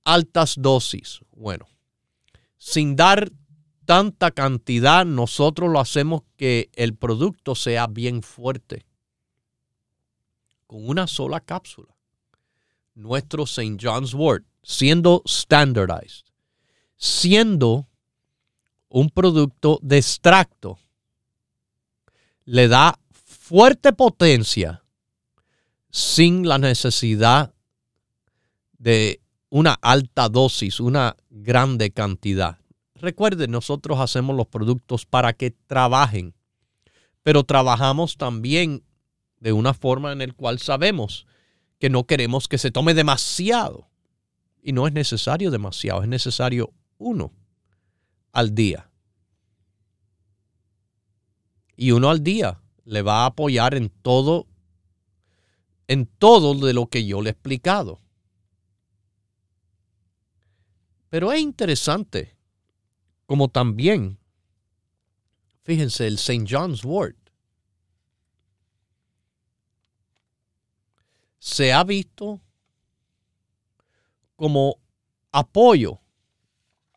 altas 0.04 0.56
dosis. 0.58 1.20
Bueno, 1.32 1.68
sin 2.58 2.96
dar 2.96 3.32
tanta 3.86 4.32
cantidad, 4.32 5.06
nosotros 5.06 5.70
lo 5.72 5.80
hacemos 5.80 6.24
que 6.38 6.72
el 6.74 6.96
producto 6.96 7.54
sea 7.54 7.86
bien 7.86 8.24
fuerte 8.24 8.88
con 10.74 10.90
una 10.90 11.06
sola 11.06 11.40
cápsula. 11.40 11.96
Nuestro 12.96 13.44
St. 13.44 13.78
John's 13.80 14.16
Wort, 14.16 14.44
siendo 14.64 15.22
standardized, 15.24 16.26
siendo 16.98 17.88
un 18.90 19.12
producto 19.12 19.78
de 19.84 20.00
extracto, 20.00 20.80
le 22.46 22.68
da 22.68 23.00
fuerte 23.12 23.94
potencia 23.94 24.84
sin 25.92 26.48
la 26.48 26.58
necesidad 26.58 27.54
de 28.80 29.22
una 29.50 29.78
alta 29.80 30.28
dosis, 30.28 30.80
una 30.80 31.16
grande 31.30 31.92
cantidad. 31.92 32.58
Recuerden, 32.96 33.52
nosotros 33.52 34.00
hacemos 34.00 34.36
los 34.36 34.48
productos 34.48 35.06
para 35.06 35.34
que 35.34 35.52
trabajen, 35.52 36.34
pero 37.22 37.44
trabajamos 37.44 38.18
también 38.18 38.84
de 39.44 39.52
una 39.52 39.74
forma 39.74 40.14
en 40.14 40.20
la 40.20 40.32
cual 40.32 40.60
sabemos 40.60 41.28
que 41.78 41.90
no 41.90 42.06
queremos 42.06 42.48
que 42.48 42.58
se 42.58 42.72
tome 42.72 42.94
demasiado. 42.94 43.90
Y 44.62 44.72
no 44.72 44.88
es 44.88 44.94
necesario 44.94 45.52
demasiado, 45.52 46.02
es 46.02 46.08
necesario 46.08 46.72
uno 46.98 47.34
al 48.32 48.56
día. 48.56 48.90
Y 51.76 51.92
uno 51.92 52.10
al 52.10 52.24
día 52.24 52.62
le 52.86 53.02
va 53.02 53.24
a 53.24 53.26
apoyar 53.26 53.76
en 53.76 53.90
todo, 53.90 54.48
en 55.88 56.06
todo 56.06 56.66
de 56.66 56.72
lo 56.72 56.88
que 56.88 57.06
yo 57.06 57.22
le 57.22 57.32
he 57.32 57.34
explicado. 57.34 58.00
Pero 61.10 61.34
es 61.34 61.42
interesante 61.42 62.38
como 63.26 63.50
también, 63.50 64.20
fíjense, 65.64 66.08
el 66.08 66.14
St. 66.14 66.46
John's 66.50 66.86
Wort 66.86 67.23
se 71.44 71.74
ha 71.74 71.84
visto 71.84 72.40
como 74.38 74.78
apoyo 75.34 76.00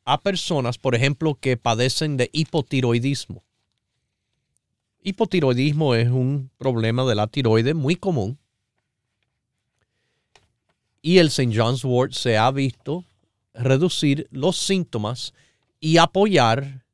a 0.05 0.21
personas, 0.21 0.79
por 0.79 0.95
ejemplo, 0.95 1.35
que 1.35 1.57
padecen 1.57 2.17
de 2.17 2.31
hipotiroidismo. 2.33 3.43
Hipotiroidismo 5.03 5.97
es 5.97 6.11
un 6.11 6.53
problema 6.59 7.05
de 7.07 7.17
la 7.17 7.27
tiroide 7.27 7.75
muy 7.75 7.97
común. 7.97 8.39
Y 11.03 11.19
el 11.19 11.27
St. 11.27 11.51
John's 11.53 11.85
Wort 11.85 12.13
se 12.13 12.39
ha 12.39 12.49
visto 12.53 13.05
reducir 13.53 14.29
los 14.31 14.57
síntomas 14.57 15.35
y 15.81 15.97
apoyar 15.97 16.85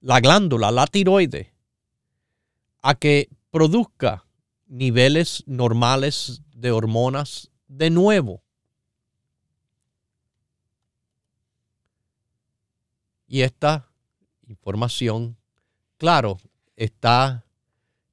la 0.00 0.18
glándula, 0.18 0.72
la 0.72 0.88
tiroide, 0.88 1.52
a 2.82 2.96
que 2.96 3.28
produzca 3.52 4.24
niveles 4.66 5.44
normales 5.46 6.42
de 6.60 6.70
hormonas 6.70 7.50
de 7.68 7.90
nuevo. 7.90 8.42
Y 13.26 13.42
esta 13.42 13.88
información, 14.48 15.36
claro, 15.96 16.38
está 16.76 17.44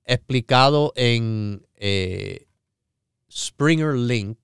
explicado 0.06 0.94
en 0.96 1.66
eh, 1.76 2.48
Springer 3.32 3.96
Link, 3.96 4.38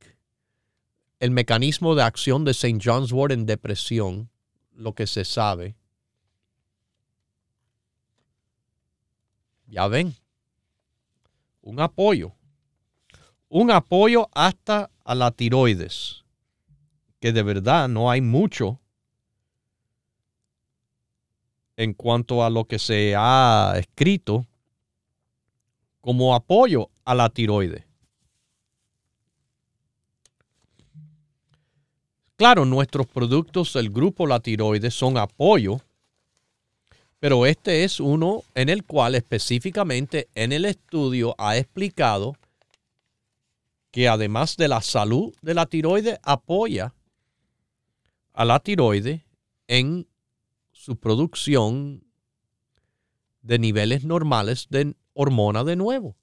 el 1.19 1.31
mecanismo 1.31 1.95
de 1.95 2.03
acción 2.03 2.43
de 2.43 2.51
St. 2.51 2.79
John's 2.83 3.11
Wort 3.11 3.31
en 3.31 3.45
depresión, 3.45 4.29
lo 4.71 4.93
que 4.93 5.07
se 5.07 5.23
sabe. 5.23 5.75
Ya 9.67 9.87
ven, 9.87 10.15
un 11.61 11.79
apoyo, 11.79 12.33
un 13.55 13.69
apoyo 13.69 14.29
hasta 14.33 14.89
a 15.05 15.13
la 15.13 15.29
tiroides, 15.29 16.23
que 17.19 17.31
de 17.31 17.43
verdad 17.43 17.87
no 17.87 18.09
hay 18.09 18.19
mucho 18.19 18.79
en 21.77 21.93
cuanto 21.93 22.43
a 22.43 22.49
lo 22.49 22.65
que 22.65 22.79
se 22.79 23.13
ha 23.15 23.75
escrito 23.77 24.47
como 26.01 26.33
apoyo 26.33 26.89
a 27.05 27.13
la 27.13 27.29
tiroides. 27.29 27.83
Claro, 32.35 32.65
nuestros 32.65 33.05
productos 33.05 33.73
del 33.73 33.91
grupo 33.91 34.25
La 34.25 34.39
Tiroides 34.39 34.95
son 34.95 35.15
apoyo, 35.15 35.79
pero 37.19 37.45
este 37.45 37.83
es 37.83 37.99
uno 37.99 38.41
en 38.55 38.69
el 38.69 38.83
cual 38.83 39.13
específicamente 39.13 40.27
en 40.33 40.51
el 40.51 40.65
estudio 40.65 41.35
ha 41.37 41.55
explicado 41.55 42.35
que 43.93 44.09
además 44.09 44.57
de 44.57 44.67
la 44.67 44.81
salud 44.81 45.35
de 45.43 45.53
la 45.53 45.67
tiroides, 45.67 46.17
apoya 46.23 46.95
a 48.33 48.43
la 48.43 48.59
tiroides 48.59 49.21
en 49.67 50.07
su 50.71 50.97
producción 50.97 52.03
de 53.43 53.59
niveles 53.59 54.03
normales 54.03 54.65
de 54.71 54.95
hormona 55.13 55.63
de 55.63 55.75
nuevo. 55.75 56.17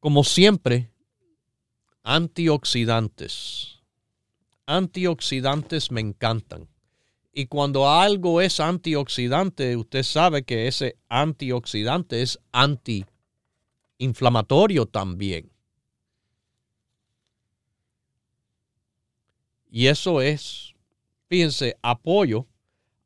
Como 0.00 0.24
siempre, 0.24 0.90
antioxidantes. 2.02 3.78
Antioxidantes 4.66 5.92
me 5.92 6.00
encantan. 6.00 6.68
Y 7.32 7.46
cuando 7.46 7.88
algo 7.88 8.40
es 8.40 8.58
antioxidante, 8.58 9.76
usted 9.76 10.02
sabe 10.02 10.42
que 10.42 10.66
ese 10.66 10.98
antioxidante 11.08 12.22
es 12.22 12.40
antiinflamatorio 13.96 14.86
también. 14.86 15.50
Y 19.68 19.88
eso 19.88 20.20
es, 20.20 20.74
fíjense, 21.28 21.76
apoyo 21.82 22.46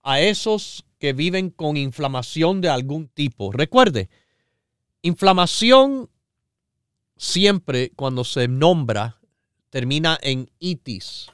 a 0.03 0.21
esos 0.21 0.85
que 0.99 1.13
viven 1.13 1.51
con 1.51 1.77
inflamación 1.77 2.61
de 2.61 2.69
algún 2.69 3.09
tipo. 3.09 3.53
Recuerde, 3.53 4.09
inflamación 5.03 6.11
siempre 7.17 7.91
cuando 7.97 8.25
se 8.25 8.49
nombra 8.49 9.21
termina 9.71 10.19
en 10.23 10.51
itis. 10.59 11.31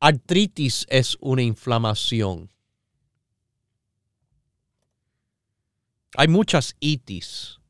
Artritis 0.00 0.86
es 0.88 1.16
una 1.20 1.42
inflamación. 1.42 2.50
Hay 6.16 6.28
muchas 6.28 6.76
itis 6.80 7.60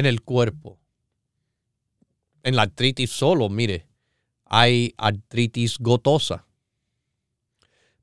en 0.00 0.06
el 0.06 0.22
cuerpo. 0.22 0.78
En 2.42 2.56
la 2.56 2.62
artritis 2.62 3.10
solo, 3.10 3.48
mire, 3.48 3.86
hay 4.46 4.94
artritis 4.96 5.78
gotosa. 5.78 6.46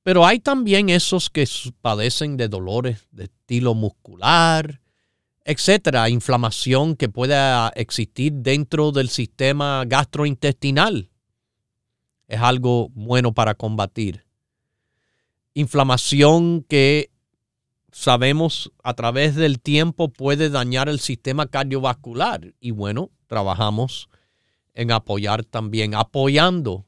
Pero 0.04 0.26
hay 0.26 0.40
también 0.40 0.90
esos 0.90 1.30
que 1.30 1.46
padecen 1.82 2.38
de 2.38 2.48
dolores 2.48 3.06
de 3.12 3.26
estilo 3.26 3.74
muscular, 3.74 4.80
etcétera, 5.44 6.10
inflamación 6.10 6.96
que 6.96 7.10
pueda 7.10 7.70
existir 7.76 8.32
dentro 8.34 8.92
del 8.92 9.10
sistema 9.10 9.84
gastrointestinal. 9.86 11.10
Es 12.28 12.40
algo 12.40 12.90
bueno 12.90 13.34
para 13.34 13.56
combatir. 13.56 14.26
Inflamación 15.54 16.64
que 16.64 17.12
sabemos 17.92 18.72
a 18.84 18.94
través 18.94 19.36
del 19.36 19.60
tiempo 19.60 20.10
puede 20.10 20.50
dañar 20.50 20.90
el 20.90 21.00
sistema 21.00 21.48
cardiovascular. 21.48 22.54
Y 22.60 22.72
bueno, 22.72 23.12
trabajamos 23.28 24.10
en 24.74 24.92
apoyar 24.92 25.44
también, 25.44 25.96
apoyando 25.96 26.86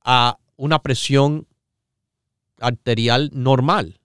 a 0.00 0.38
una 0.56 0.82
presión 0.82 1.46
arterial 2.58 3.30
normal, 3.32 4.00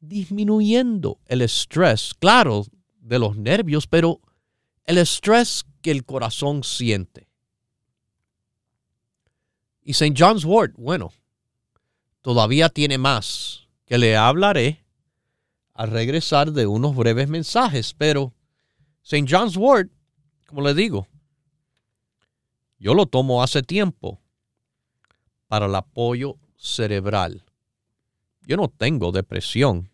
disminuyendo 0.00 1.18
el 1.26 1.42
estrés, 1.42 2.14
claro, 2.18 2.66
de 3.00 3.18
los 3.18 3.36
nervios, 3.36 3.86
pero 3.86 4.20
el 4.84 4.98
estrés 4.98 5.64
que 5.80 5.90
el 5.90 6.04
corazón 6.04 6.64
siente. 6.64 7.28
Y 9.84 9.92
St. 9.92 10.14
John's 10.16 10.44
Wort, 10.44 10.74
bueno, 10.76 11.12
todavía 12.20 12.68
tiene 12.68 12.98
más 12.98 13.61
que 13.92 13.98
le 13.98 14.16
hablaré 14.16 14.86
al 15.74 15.90
regresar 15.90 16.52
de 16.52 16.66
unos 16.66 16.96
breves 16.96 17.28
mensajes, 17.28 17.92
pero 17.92 18.32
St. 19.02 19.26
John's 19.28 19.54
Wort, 19.54 19.90
como 20.46 20.62
le 20.62 20.72
digo, 20.72 21.08
yo 22.78 22.94
lo 22.94 23.04
tomo 23.04 23.42
hace 23.42 23.62
tiempo 23.62 24.18
para 25.46 25.66
el 25.66 25.74
apoyo 25.74 26.38
cerebral. 26.56 27.44
Yo 28.46 28.56
no 28.56 28.68
tengo 28.68 29.12
depresión, 29.12 29.90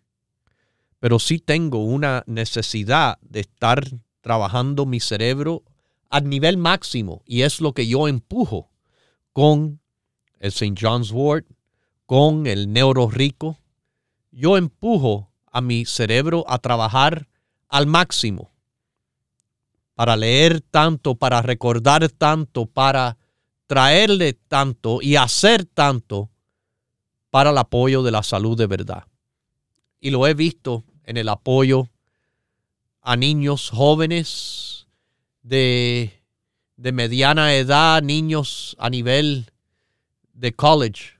pero 1.00 1.18
sí 1.18 1.40
tengo 1.40 1.82
una 1.82 2.22
necesidad 2.28 3.18
de 3.20 3.40
estar 3.40 3.82
trabajando 4.20 4.86
mi 4.86 5.00
cerebro 5.00 5.64
a 6.08 6.20
nivel 6.20 6.56
máximo 6.56 7.24
y 7.26 7.42
es 7.42 7.60
lo 7.60 7.72
que 7.72 7.88
yo 7.88 8.06
empujo 8.06 8.70
con 9.32 9.80
el 10.38 10.50
St. 10.50 10.76
John's 10.80 11.10
Wort, 11.10 11.48
con 12.06 12.46
el 12.46 12.72
Neuro 12.72 13.10
Rico. 13.10 13.58
Yo 14.38 14.56
empujo 14.56 15.32
a 15.50 15.60
mi 15.60 15.84
cerebro 15.84 16.44
a 16.46 16.58
trabajar 16.58 17.26
al 17.68 17.88
máximo 17.88 18.52
para 19.96 20.16
leer 20.16 20.60
tanto, 20.60 21.16
para 21.16 21.42
recordar 21.42 22.08
tanto, 22.08 22.66
para 22.66 23.18
traerle 23.66 24.34
tanto 24.34 25.00
y 25.02 25.16
hacer 25.16 25.64
tanto 25.64 26.30
para 27.30 27.50
el 27.50 27.58
apoyo 27.58 28.04
de 28.04 28.12
la 28.12 28.22
salud 28.22 28.56
de 28.56 28.68
verdad. 28.68 29.08
Y 29.98 30.10
lo 30.10 30.24
he 30.24 30.34
visto 30.34 30.84
en 31.02 31.16
el 31.16 31.30
apoyo 31.30 31.88
a 33.00 33.16
niños 33.16 33.70
jóvenes 33.70 34.86
de, 35.42 36.12
de 36.76 36.92
mediana 36.92 37.56
edad, 37.56 38.02
niños 38.02 38.76
a 38.78 38.88
nivel 38.88 39.50
de 40.32 40.54
college, 40.54 41.18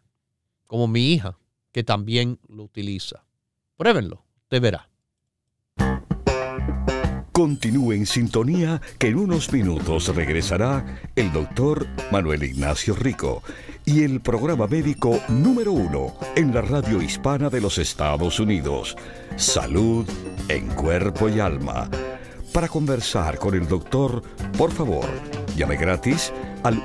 como 0.69 0.87
mi 0.87 1.15
hija, 1.15 1.37
que 1.73 1.85
también 1.85 2.39
lo 2.49 2.65
utiliza. 2.65 3.25
Pruébenlo, 3.77 4.25
te 4.49 4.61
verá. 4.61 4.91
Continúe 7.33 7.93
en 7.93 8.05
sintonía 8.07 8.81
que 8.99 9.07
en 9.09 9.17
unos 9.17 9.53
minutos 9.53 10.13
regresará 10.13 10.85
el 11.15 11.33
doctor 11.33 11.87
Manuel 12.11 12.43
Ignacio 12.43 12.97
Rico 12.97 13.45
y 13.85 14.03
el 14.03 14.21
programa 14.21 14.67
médico 14.67 15.21
número 15.29 15.73
uno 15.73 16.15
en 16.35 16.53
la 16.53 16.63
radio 16.63 17.01
hispana 17.01 17.49
de 17.49 17.61
los 17.61 17.79
Estados 17.79 18.41
Unidos, 18.41 18.97
Salud 19.37 20.05
en 20.49 20.67
Cuerpo 20.67 21.29
y 21.29 21.39
Alma. 21.39 21.89
Para 22.53 22.67
conversar 22.67 23.39
con 23.39 23.55
el 23.55 23.69
doctor, 23.69 24.21
por 24.57 24.73
favor, 24.73 25.09
llame 25.57 25.77
gratis 25.77 26.33
al 26.65 26.85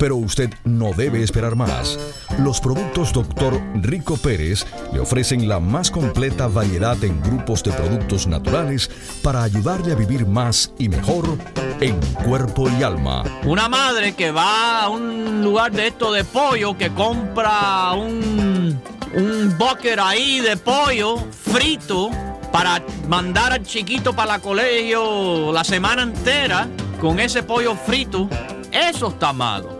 pero 0.00 0.16
usted 0.16 0.50
no 0.64 0.92
debe 0.94 1.22
esperar 1.22 1.54
más. 1.56 1.98
Los 2.38 2.58
productos 2.58 3.12
Dr. 3.12 3.60
Rico 3.74 4.16
Pérez 4.16 4.66
le 4.94 4.98
ofrecen 4.98 5.46
la 5.46 5.60
más 5.60 5.90
completa 5.90 6.46
variedad 6.46 6.96
en 7.04 7.20
grupos 7.20 7.62
de 7.62 7.70
productos 7.70 8.26
naturales 8.26 8.90
para 9.22 9.42
ayudarle 9.42 9.92
a 9.92 9.96
vivir 9.96 10.26
más 10.26 10.72
y 10.78 10.88
mejor 10.88 11.36
en 11.80 12.00
cuerpo 12.24 12.70
y 12.70 12.82
alma. 12.82 13.24
Una 13.44 13.68
madre 13.68 14.14
que 14.14 14.30
va 14.30 14.84
a 14.84 14.88
un 14.88 15.42
lugar 15.42 15.70
de 15.70 15.88
esto 15.88 16.10
de 16.12 16.24
pollo, 16.24 16.78
que 16.78 16.88
compra 16.94 17.92
un, 17.92 18.80
un 19.14 19.58
bucket 19.58 19.98
ahí 19.98 20.40
de 20.40 20.56
pollo 20.56 21.18
frito 21.18 22.08
para 22.50 22.82
mandar 23.06 23.52
al 23.52 23.64
chiquito 23.64 24.14
para 24.16 24.36
el 24.36 24.40
colegio 24.40 25.52
la 25.52 25.62
semana 25.62 26.02
entera 26.04 26.66
con 27.02 27.20
ese 27.20 27.42
pollo 27.42 27.74
frito, 27.74 28.30
eso 28.72 29.08
está 29.08 29.34
malo. 29.34 29.79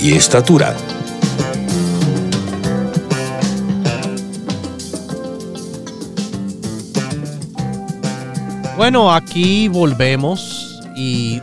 y 0.00 0.14
estatura. 0.14 0.74
Bueno, 8.76 9.12
aquí 9.12 9.68
volvemos 9.68 10.80
y 10.96 11.40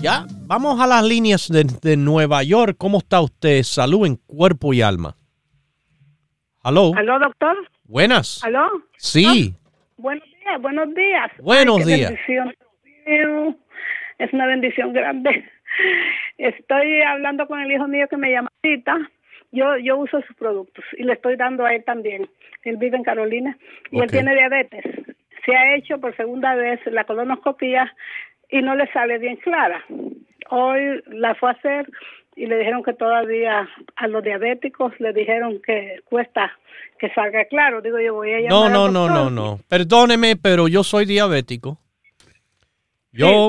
ya 0.00 0.26
vamos 0.46 0.80
a 0.80 0.86
las 0.86 1.02
líneas 1.02 1.48
de, 1.48 1.96
Nueva 1.96 2.42
York. 2.42 2.76
¿Cómo 2.76 2.98
está 2.98 3.22
usted? 3.22 3.62
Salud 3.62 4.06
en 4.06 4.16
cuerpo 4.16 4.74
y 4.74 4.82
alma. 4.82 5.16
¿Aló? 6.62 6.92
¿Aló, 6.94 7.18
doctor? 7.18 7.56
Buenas. 7.84 8.44
¿Aló? 8.44 8.68
Sí. 8.98 9.54
Ah, 9.54 9.72
buenos 9.96 10.24
días, 10.24 10.60
buenos 10.60 10.94
días. 10.94 11.30
Buenos 11.38 11.86
días. 11.86 12.12
Es 14.18 14.32
una 14.32 14.46
bendición 14.46 14.92
grande. 14.92 15.44
Estoy 16.38 17.02
hablando 17.02 17.46
con 17.46 17.60
el 17.60 17.70
hijo 17.70 17.86
mío 17.88 18.08
que 18.08 18.16
me 18.16 18.30
llama 18.30 18.50
Yo, 19.52 19.76
yo 19.78 19.96
uso 19.96 20.20
sus 20.22 20.36
productos 20.36 20.84
y 20.96 21.04
le 21.04 21.14
estoy 21.14 21.36
dando 21.36 21.64
a 21.64 21.74
él 21.74 21.84
también. 21.84 22.28
Él 22.62 22.76
vive 22.76 22.96
en 22.96 23.04
Carolina 23.04 23.56
y 23.90 24.00
él 24.00 24.10
tiene 24.10 24.34
diabetes 24.34 24.84
se 25.44 25.54
ha 25.54 25.76
hecho 25.76 25.98
por 25.98 26.16
segunda 26.16 26.54
vez 26.54 26.80
la 26.86 27.04
colonoscopia 27.04 27.94
y 28.50 28.62
no 28.62 28.74
le 28.74 28.90
sale 28.92 29.18
bien 29.18 29.36
clara. 29.36 29.84
Hoy 30.50 31.02
la 31.06 31.34
fue 31.34 31.50
a 31.50 31.52
hacer 31.52 31.90
y 32.36 32.46
le 32.46 32.58
dijeron 32.58 32.82
que 32.82 32.92
todavía 32.94 33.68
a 33.96 34.08
los 34.08 34.22
diabéticos 34.22 34.92
le 35.00 35.12
dijeron 35.12 35.60
que 35.64 36.00
cuesta 36.04 36.52
que 36.98 37.10
salga 37.10 37.44
claro. 37.46 37.80
Digo, 37.80 37.98
yo 38.00 38.14
voy 38.14 38.32
a 38.32 38.40
llamar 38.40 38.70
No, 38.70 38.90
no, 38.90 38.90
no, 38.90 39.08
no, 39.08 39.30
no. 39.30 39.58
Perdóneme, 39.68 40.36
pero 40.36 40.68
yo 40.68 40.82
soy 40.82 41.04
diabético. 41.04 41.78
Yo, 43.16 43.48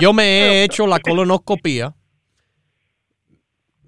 yo 0.00 0.12
me 0.12 0.24
he 0.24 0.64
hecho 0.64 0.86
la 0.86 1.00
colonoscopia. 1.00 1.94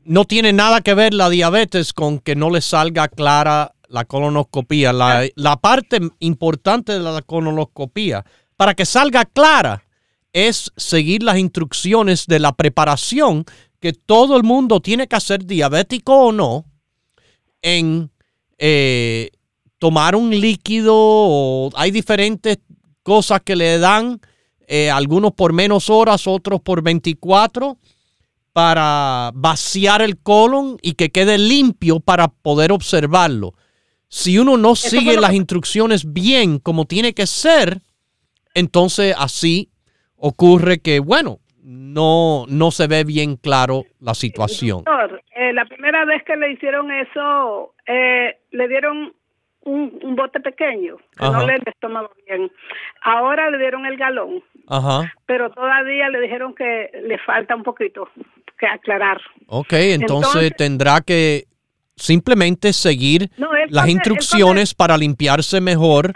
No 0.05 0.25
tiene 0.25 0.53
nada 0.53 0.81
que 0.81 0.95
ver 0.95 1.15
la 1.15 1.31
diabetes 1.31 1.93
con 1.93 2.19
que 2.19 2.35
no 2.35 2.51
le 2.51 2.61
salga 2.61 3.09
clara 3.09 3.75
la 3.89 4.05
colonoscopía, 4.05 4.93
la, 4.93 5.27
la 5.37 5.57
parte 5.57 6.01
importante 6.19 6.93
de 6.93 7.01
la 7.01 7.23
colonoscopía, 7.23 8.25
para 8.57 8.75
que 8.75 8.85
salga 8.87 9.25
clara, 9.25 9.85
es 10.33 10.73
seguir 10.77 11.23
las 11.23 11.39
instrucciones 11.39 12.27
de 12.27 12.41
la 12.41 12.53
preparación 12.53 13.45
que 13.81 13.93
todo 13.93 14.37
el 14.37 14.43
mundo 14.43 14.81
tiene 14.81 15.07
que 15.07 15.17
hacer, 15.17 15.45
diabético 15.45 16.15
o 16.15 16.33
no, 16.33 16.65
en 17.63 18.11
eh, 18.59 19.31
tomar 19.79 20.17
un 20.17 20.31
líquido 20.31 20.95
o 20.97 21.71
hay 21.77 21.91
diferentes 21.91 22.59
cosas 23.03 23.43
que 23.45 23.55
le 23.55 23.79
dan, 23.79 24.21
eh, 24.67 24.91
algunos 24.91 25.33
por 25.33 25.53
menos 25.53 25.91
horas, 25.91 26.27
otros 26.27 26.61
por 26.61 26.83
24, 26.83 27.77
para 28.53 29.31
vaciar 29.35 30.03
el 30.03 30.19
colon 30.19 30.79
y 30.81 30.95
que 30.95 31.11
quede 31.11 31.39
limpio 31.39 32.01
para 32.01 32.29
poder 32.29 32.73
observarlo 32.73 33.55
si 34.15 34.39
uno 34.39 34.57
no 34.57 34.77
sigue 34.77 35.21
las 35.21 35.35
instrucciones 35.35 36.13
bien 36.13 36.61
como 36.61 36.85
tiene 36.85 37.15
que 37.15 37.27
ser, 37.27 37.79
entonces 38.55 39.13
así 39.19 39.71
ocurre 40.15 40.79
que, 40.79 41.01
bueno, 41.01 41.39
no, 41.65 42.45
no 42.49 42.71
se 42.71 42.87
ve 42.87 43.03
bien 43.03 43.35
claro 43.35 43.83
la 43.99 44.15
situación. 44.15 44.85
Doctor, 44.85 45.21
eh, 45.35 45.53
la 45.53 45.65
primera 45.65 46.05
vez 46.05 46.23
que 46.23 46.37
le 46.37 46.53
hicieron 46.53 46.93
eso, 46.93 47.75
eh, 47.89 48.39
le 48.53 48.69
dieron 48.69 49.15
un, 49.65 50.17
bote 50.17 50.41
pequeño, 50.41 50.97
que 51.17 51.25
no 51.25 51.47
le 51.47 51.55
estómago 51.67 52.11
bien. 52.27 52.51
Ahora 53.03 53.51
le 53.51 53.59
dieron 53.59 53.87
el 53.87 53.97
galón, 53.97 54.43
Ajá. 54.69 55.13
pero 55.27 55.51
todavía 55.51 56.09
le 56.09 56.21
dijeron 56.21 56.55
que 56.55 56.91
le 57.03 57.19
falta 57.19 57.57
un 57.57 57.63
poquito 57.63 58.09
que 58.59 58.67
aclarar. 58.67 59.21
Ok, 59.47 59.73
entonces 59.73 60.53
tendrá 60.57 61.01
que 61.01 61.45
simplemente 61.97 62.73
seguir 62.73 63.31
las 63.69 63.89
instrucciones 63.89 64.75
para 64.75 64.97
limpiarse 64.97 65.61
mejor 65.61 66.13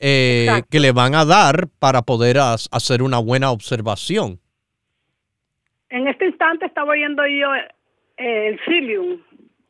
eh, 0.00 0.62
que 0.70 0.80
le 0.80 0.92
van 0.92 1.14
a 1.14 1.24
dar 1.24 1.68
para 1.78 2.02
poder 2.02 2.38
hacer 2.38 3.02
una 3.02 3.18
buena 3.18 3.50
observación. 3.50 4.40
En 5.90 6.06
este 6.06 6.26
instante 6.26 6.66
estaba 6.66 6.92
oyendo 6.92 7.22
yo 7.26 7.54
eh, 8.16 8.48
el 8.48 8.60
psyllium. 8.64 9.20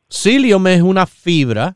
Psyllium 0.09 0.67
es 0.67 0.81
una 0.81 1.05
fibra 1.05 1.75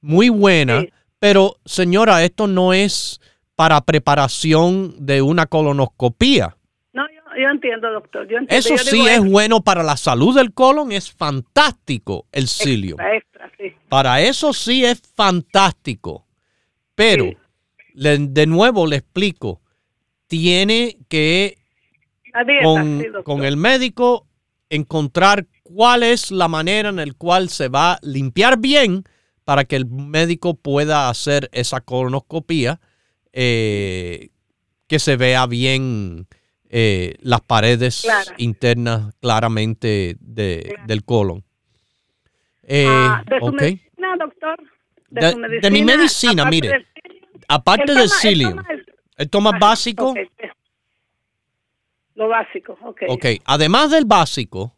muy 0.00 0.28
buena, 0.28 0.84
pero 1.18 1.56
señora, 1.64 2.24
esto 2.24 2.46
no 2.46 2.72
es 2.72 3.20
para 3.54 3.80
preparación 3.80 4.94
de 4.98 5.22
una 5.22 5.46
colonoscopía 5.46 6.56
yo 7.38 7.48
entiendo, 7.48 7.90
doctor. 7.90 8.26
Eso 8.48 8.76
sí 8.78 9.06
es 9.06 9.20
bueno 9.24 9.60
para 9.60 9.82
la 9.82 9.96
salud 9.96 10.34
del 10.34 10.52
colon, 10.52 10.92
es 10.92 11.12
fantástico 11.12 12.26
el 12.32 12.48
cilio. 12.48 12.96
Para 13.88 14.20
eso 14.20 14.52
sí 14.52 14.84
es 14.84 15.02
fantástico. 15.14 16.26
Pero, 16.94 17.26
de 17.94 18.46
nuevo 18.46 18.86
le 18.86 18.96
explico, 18.96 19.60
tiene 20.26 20.96
que 21.08 21.58
con, 23.24 23.44
el 23.44 23.56
médico 23.56 24.26
encontrar 24.68 25.46
cuál 25.62 26.02
es 26.02 26.30
la 26.30 26.48
manera 26.48 26.88
en 26.88 26.96
la 26.96 27.06
cual 27.16 27.48
se 27.48 27.68
va 27.68 27.94
a 27.94 27.98
limpiar 28.02 28.58
bien 28.58 29.04
para 29.46 29.64
que 29.64 29.76
el 29.76 29.86
médico 29.86 30.54
pueda 30.54 31.08
hacer 31.08 31.48
esa 31.52 31.80
colonoscopía 31.80 32.80
eh, 33.32 34.30
que 34.88 34.98
se 34.98 35.16
vea 35.16 35.46
bien 35.46 36.26
eh, 36.68 37.14
las 37.20 37.42
paredes 37.42 38.08
internas 38.38 39.14
claramente 39.20 40.16
de, 40.18 40.74
del 40.86 41.04
colon. 41.04 41.44
Eh, 42.64 42.86
ah, 42.88 43.22
de 43.24 43.38
su 43.38 43.52
medicina, 43.52 44.16
doctor. 44.18 44.56
De, 45.10 45.70
mi 45.70 45.84
medicina, 45.84 46.44
mire. 46.46 46.84
aparte 47.46 47.94
del 47.94 48.08
psyllium. 48.08 48.58
¿El 49.16 49.30
toma 49.30 49.52
básico? 49.60 50.12
Lo 52.16 52.26
básico, 52.26 52.76
ok. 52.82 53.02
Ok, 53.10 53.26
además 53.44 53.92
del 53.92 54.06
básico, 54.06 54.74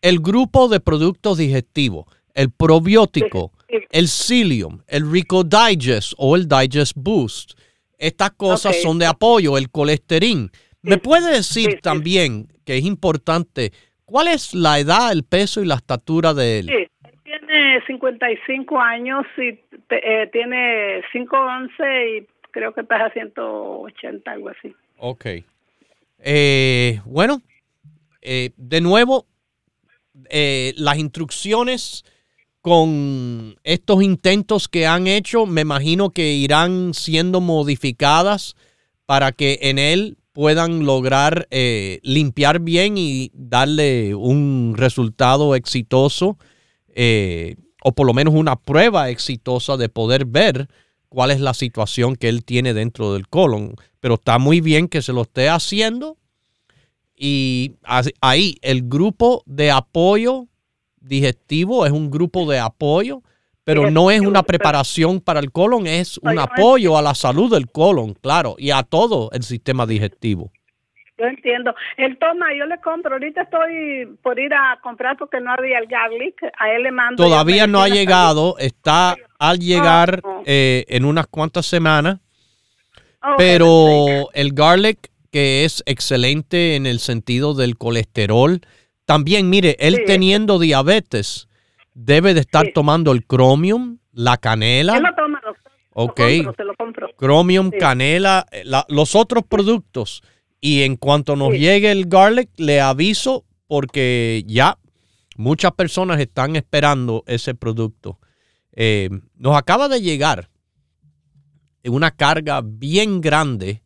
el 0.00 0.20
grupo 0.20 0.68
de 0.68 0.80
productos 0.80 1.36
digestivos, 1.36 2.06
el 2.32 2.50
probiótico, 2.50 3.52
el 3.68 4.08
psyllium, 4.08 4.80
el 4.86 5.10
Rico 5.10 5.44
Digest 5.44 6.14
o 6.16 6.36
el 6.36 6.48
Digest 6.48 6.92
Boost. 6.96 7.58
Estas 7.98 8.30
cosas 8.32 8.80
son 8.80 8.98
de 8.98 9.06
apoyo, 9.06 9.58
el 9.58 9.70
colesterol 9.70 10.50
¿Me 10.82 10.98
puede 10.98 11.32
decir 11.32 11.80
también, 11.82 12.48
que 12.64 12.78
es 12.78 12.84
importante, 12.84 13.72
cuál 14.04 14.28
es 14.28 14.54
la 14.54 14.78
edad, 14.78 15.12
el 15.12 15.24
peso 15.24 15.60
y 15.60 15.66
la 15.66 15.74
estatura 15.74 16.32
de 16.34 16.60
él? 16.60 16.66
Sí, 16.66 17.10
tiene 17.24 17.82
55 17.86 18.80
años 18.80 19.26
y 19.36 19.58
eh, 19.90 20.28
tiene 20.32 21.02
5'11 21.12 22.22
y 22.22 22.26
creo 22.50 22.72
que 22.72 22.84
pesa 22.84 23.10
180, 23.10 24.30
algo 24.30 24.50
así. 24.50 24.74
Ok. 24.98 25.26
Eh, 26.20 27.00
bueno, 27.04 27.42
eh, 28.22 28.50
de 28.56 28.80
nuevo, 28.80 29.26
las 30.30 30.98
instrucciones 30.98 32.04
con 32.60 33.56
estos 33.62 34.02
intentos 34.02 34.68
que 34.68 34.86
han 34.86 35.06
hecho, 35.06 35.46
me 35.46 35.62
imagino 35.62 36.10
que 36.10 36.32
irán 36.32 36.92
siendo 36.94 37.40
modificadas 37.40 38.56
para 39.06 39.32
que 39.32 39.58
en 39.62 39.78
él 39.78 40.18
puedan 40.32 40.84
lograr 40.84 41.48
eh, 41.50 41.98
limpiar 42.02 42.60
bien 42.60 42.96
y 42.96 43.30
darle 43.34 44.14
un 44.14 44.74
resultado 44.76 45.54
exitoso 45.54 46.38
eh, 46.88 47.56
o 47.82 47.92
por 47.92 48.06
lo 48.06 48.14
menos 48.14 48.34
una 48.34 48.56
prueba 48.56 49.08
exitosa 49.08 49.76
de 49.76 49.88
poder 49.88 50.26
ver 50.26 50.68
cuál 51.08 51.30
es 51.30 51.40
la 51.40 51.54
situación 51.54 52.16
que 52.16 52.28
él 52.28 52.44
tiene 52.44 52.74
dentro 52.74 53.14
del 53.14 53.28
colon. 53.28 53.74
Pero 54.00 54.14
está 54.14 54.38
muy 54.38 54.60
bien 54.60 54.88
que 54.88 55.02
se 55.02 55.12
lo 55.12 55.22
esté 55.22 55.48
haciendo 55.48 56.18
y 57.16 57.72
ahí 58.20 58.58
el 58.62 58.88
grupo 58.88 59.42
de 59.46 59.70
apoyo 59.70 60.46
digestivo 61.08 61.86
es 61.86 61.92
un 61.92 62.10
grupo 62.10 62.50
de 62.50 62.58
apoyo 62.58 63.22
pero 63.68 63.90
no 63.90 64.10
es 64.10 64.20
una 64.22 64.42
preparación 64.42 65.20
para 65.20 65.40
el 65.40 65.52
colon, 65.52 65.86
es 65.86 66.16
un 66.22 66.38
apoyo 66.38 66.96
a 66.96 67.02
la 67.02 67.14
salud 67.14 67.52
del 67.52 67.70
colon, 67.70 68.14
claro, 68.14 68.54
y 68.56 68.70
a 68.70 68.82
todo 68.82 69.28
el 69.34 69.42
sistema 69.42 69.84
digestivo. 69.84 70.50
Yo 71.18 71.26
entiendo. 71.26 71.74
Él 71.98 72.16
toma, 72.18 72.46
yo 72.56 72.64
le 72.64 72.80
compro. 72.80 73.12
Ahorita 73.12 73.42
estoy 73.42 74.06
por 74.22 74.38
ir 74.38 74.54
a 74.54 74.78
comprar 74.82 75.18
porque 75.18 75.38
no 75.40 75.52
había 75.52 75.80
el 75.80 75.86
garlic. 75.86 76.40
A 76.58 76.70
él 76.70 76.84
le 76.84 76.92
mando. 76.92 77.22
Todavía 77.22 77.66
no 77.66 77.82
ha 77.82 77.88
llegado. 77.88 78.56
Está 78.58 79.16
al 79.38 79.58
llegar 79.58 80.22
eh, 80.46 80.86
en 80.88 81.04
unas 81.04 81.26
cuantas 81.26 81.66
semanas. 81.66 82.20
pero 83.36 84.30
el 84.32 84.52
garlic, 84.54 85.10
que 85.30 85.66
es 85.66 85.82
excelente 85.84 86.76
en 86.76 86.86
el 86.86 87.00
sentido 87.00 87.52
del 87.52 87.76
colesterol, 87.76 88.62
También, 89.08 89.48
mire, 89.48 89.74
él 89.80 90.02
teniendo 90.04 90.58
diabetes, 90.58 91.48
debe 91.94 92.34
de 92.34 92.40
estar 92.40 92.72
tomando 92.74 93.10
el 93.12 93.26
Chromium, 93.26 94.00
la 94.12 94.36
canela. 94.36 94.98
Él 94.98 95.02
lo 95.02 95.14
toma, 95.14 95.40
Ok. 95.94 96.20
Lo 96.44 96.74
compro, 96.76 97.08
canela, 97.78 98.44
los 98.88 99.14
otros 99.14 99.44
productos. 99.48 100.22
Y 100.60 100.82
en 100.82 100.96
cuanto 100.96 101.36
nos 101.36 101.54
llegue 101.54 101.90
el 101.90 102.04
garlic, 102.04 102.50
le 102.58 102.82
aviso 102.82 103.46
porque 103.66 104.44
ya 104.46 104.76
muchas 105.36 105.72
personas 105.72 106.20
están 106.20 106.54
esperando 106.54 107.24
ese 107.26 107.54
producto. 107.54 108.18
Eh, 108.72 109.08
nos 109.36 109.56
acaba 109.56 109.88
de 109.88 110.02
llegar 110.02 110.50
una 111.82 112.10
carga 112.10 112.60
bien 112.62 113.22
grande, 113.22 113.82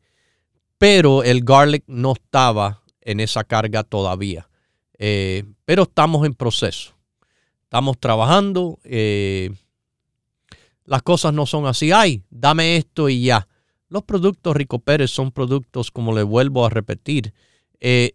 pero 0.79 1.23
el 1.23 1.45
garlic 1.45 1.85
no 1.87 2.15
estaba 2.15 2.83
en 3.03 3.21
esa 3.21 3.45
carga 3.45 3.85
todavía. 3.85 4.49
Eh, 5.05 5.43
pero 5.65 5.83
estamos 5.83 6.25
en 6.25 6.33
proceso. 6.33 6.95
Estamos 7.65 7.99
trabajando. 7.99 8.79
Eh, 8.85 9.51
las 10.85 11.03
cosas 11.03 11.35
no 11.35 11.45
son 11.45 11.67
así. 11.67 11.91
Ay, 11.91 12.23
dame 12.31 12.77
esto 12.77 13.09
y 13.09 13.25
ya. 13.25 13.49
Los 13.89 14.05
productos 14.05 14.55
Rico 14.55 14.79
Pérez 14.79 15.11
son 15.11 15.33
productos, 15.33 15.91
como 15.91 16.15
le 16.15 16.23
vuelvo 16.23 16.65
a 16.65 16.71
repetir, 16.71 17.35
eh, 17.81 18.13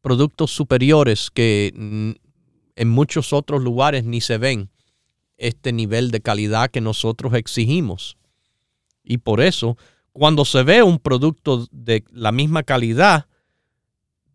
productos 0.00 0.50
superiores 0.50 1.30
que 1.30 1.72
en 2.74 2.88
muchos 2.88 3.32
otros 3.32 3.62
lugares 3.62 4.02
ni 4.02 4.20
se 4.20 4.38
ven 4.38 4.70
este 5.36 5.72
nivel 5.72 6.10
de 6.10 6.20
calidad 6.20 6.68
que 6.68 6.80
nosotros 6.80 7.34
exigimos. 7.34 8.16
Y 9.04 9.18
por 9.18 9.40
eso, 9.40 9.78
cuando 10.10 10.44
se 10.44 10.64
ve 10.64 10.82
un 10.82 10.98
producto 10.98 11.68
de 11.70 12.02
la 12.10 12.32
misma 12.32 12.64
calidad, 12.64 13.28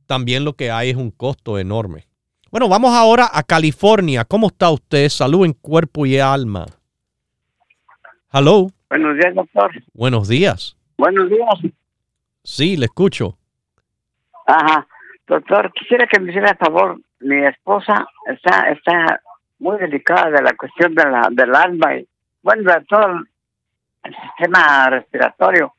también 0.05 0.45
lo 0.45 0.53
que 0.53 0.71
hay 0.71 0.91
es 0.91 0.95
un 0.95 1.11
costo 1.11 1.59
enorme. 1.59 2.07
Bueno, 2.51 2.69
vamos 2.69 2.93
ahora 2.93 3.27
a 3.31 3.41
California. 3.43 4.25
¿Cómo 4.25 4.47
está 4.47 4.69
usted? 4.69 5.09
Salud 5.09 5.45
en 5.45 5.53
cuerpo 5.53 6.05
y 6.05 6.19
alma. 6.19 6.65
Hello. 8.31 8.67
Buenos 8.89 9.17
días, 9.17 9.33
doctor. 9.33 9.71
Buenos 9.93 10.27
días. 10.27 10.77
Buenos 10.97 11.29
días. 11.29 11.73
Sí, 12.43 12.77
le 12.77 12.85
escucho. 12.85 13.37
Ajá. 14.45 14.87
Doctor, 15.27 15.71
quisiera 15.73 16.05
que 16.07 16.19
me 16.19 16.29
hiciera 16.29 16.51
a 16.51 16.55
favor. 16.55 16.99
Mi 17.19 17.45
esposa 17.45 18.05
está 18.27 18.69
está 18.69 19.21
muy 19.59 19.77
delicada 19.77 20.29
de 20.29 20.41
la 20.41 20.53
cuestión 20.55 20.93
de 20.93 21.09
la, 21.09 21.29
del 21.31 21.55
alma 21.55 21.95
y, 21.95 22.07
bueno, 22.41 22.71
de 22.71 22.85
todo 22.85 23.05
el, 24.03 24.15
sistema 24.15 24.89
respiratorio. 24.89 25.73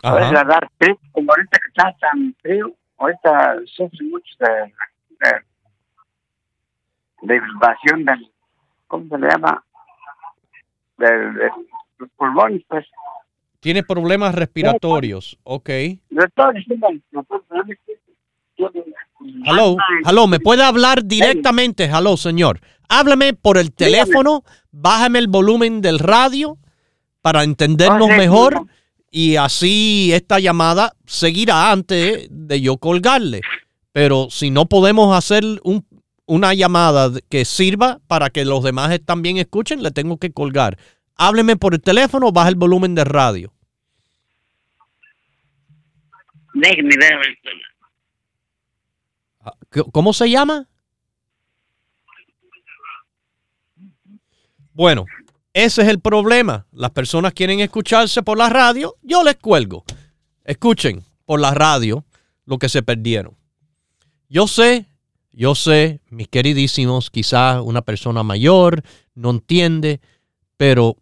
Puedes 0.00 0.30
dar 0.30 0.70
frío, 0.78 0.98
como 1.10 1.32
ahorita 1.32 1.58
que 1.58 1.68
está 1.68 1.94
tan 1.98 2.34
frío, 2.40 2.72
ahorita 2.98 3.56
sufre 3.66 4.06
mucho 4.06 4.34
de, 4.40 4.72
de, 5.20 5.32
de 7.22 7.34
del, 7.34 8.30
¿cómo 8.86 9.08
se 9.08 9.18
le 9.18 9.28
llama? 9.28 9.64
de 10.98 11.50
los 11.98 12.10
pulmones, 12.16 12.62
pues. 12.68 12.86
Tiene 13.60 13.82
problemas 13.82 14.34
respiratorios, 14.34 15.38
ok. 15.42 15.70
Hello, 19.46 19.76
hello, 20.06 20.26
¿me 20.26 20.38
puede 20.38 20.62
hablar 20.62 21.04
directamente? 21.04 21.84
Hello, 21.84 22.16
señor. 22.16 22.60
Háblame 22.88 23.32
por 23.32 23.56
el 23.56 23.72
teléfono, 23.72 24.44
bájame 24.70 25.18
el 25.18 25.28
volumen 25.28 25.80
del 25.80 25.98
radio 25.98 26.58
para 27.22 27.42
entendernos 27.42 28.08
mejor 28.08 28.66
y 29.16 29.36
así 29.36 30.10
esta 30.12 30.40
llamada 30.40 30.96
seguirá 31.06 31.70
antes 31.70 32.26
de 32.28 32.60
yo 32.60 32.78
colgarle. 32.78 33.42
Pero 33.92 34.26
si 34.28 34.50
no 34.50 34.66
podemos 34.66 35.16
hacer 35.16 35.44
un, 35.62 35.86
una 36.26 36.52
llamada 36.52 37.12
que 37.28 37.44
sirva 37.44 38.00
para 38.08 38.30
que 38.30 38.44
los 38.44 38.64
demás 38.64 38.98
también 39.04 39.36
escuchen, 39.36 39.84
le 39.84 39.92
tengo 39.92 40.18
que 40.18 40.32
colgar. 40.32 40.78
Hábleme 41.14 41.54
por 41.56 41.74
el 41.74 41.80
teléfono 41.80 42.26
o 42.26 42.32
baja 42.32 42.48
el 42.48 42.56
volumen 42.56 42.96
de 42.96 43.04
radio. 43.04 43.52
Déjeme 46.52 46.96
ver. 46.96 47.38
Ah, 49.42 49.54
¿Cómo 49.92 50.12
se 50.12 50.28
llama? 50.28 50.66
Bueno, 54.72 55.06
ese 55.54 55.82
es 55.82 55.88
el 55.88 56.00
problema. 56.00 56.66
Las 56.72 56.90
personas 56.90 57.32
quieren 57.32 57.60
escucharse 57.60 58.22
por 58.22 58.36
la 58.36 58.48
radio, 58.48 58.96
yo 59.02 59.22
les 59.22 59.36
cuelgo. 59.36 59.84
Escuchen 60.44 61.04
por 61.24 61.40
la 61.40 61.52
radio 61.52 62.04
lo 62.44 62.58
que 62.58 62.68
se 62.68 62.82
perdieron. 62.82 63.36
Yo 64.28 64.48
sé, 64.48 64.86
yo 65.32 65.54
sé, 65.54 66.00
mis 66.10 66.28
queridísimos, 66.28 67.08
quizás 67.08 67.62
una 67.62 67.82
persona 67.82 68.24
mayor 68.24 68.82
no 69.14 69.30
entiende, 69.30 70.00
pero 70.56 70.96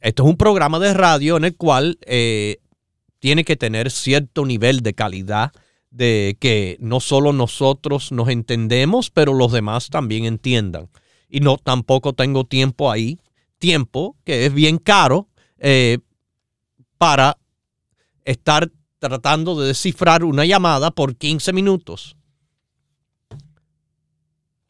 esto 0.00 0.24
es 0.24 0.28
un 0.28 0.36
programa 0.36 0.80
de 0.80 0.94
radio 0.94 1.36
en 1.36 1.44
el 1.44 1.56
cual 1.56 1.98
eh, 2.02 2.58
tiene 3.20 3.44
que 3.44 3.56
tener 3.56 3.92
cierto 3.92 4.44
nivel 4.44 4.80
de 4.80 4.94
calidad 4.94 5.52
de 5.90 6.36
que 6.40 6.76
no 6.80 6.98
solo 6.98 7.32
nosotros 7.32 8.10
nos 8.10 8.28
entendemos, 8.30 9.10
pero 9.10 9.32
los 9.32 9.52
demás 9.52 9.90
también 9.90 10.24
entiendan. 10.24 10.88
Y 11.28 11.38
no 11.40 11.56
tampoco 11.56 12.14
tengo 12.14 12.44
tiempo 12.44 12.90
ahí, 12.90 13.20
tiempo 13.62 14.16
que 14.24 14.44
es 14.44 14.52
bien 14.52 14.78
caro 14.78 15.28
eh, 15.58 15.98
para 16.98 17.38
estar 18.24 18.68
tratando 18.98 19.60
de 19.60 19.68
descifrar 19.68 20.24
una 20.24 20.44
llamada 20.44 20.90
por 20.90 21.14
15 21.16 21.52
minutos. 21.52 22.16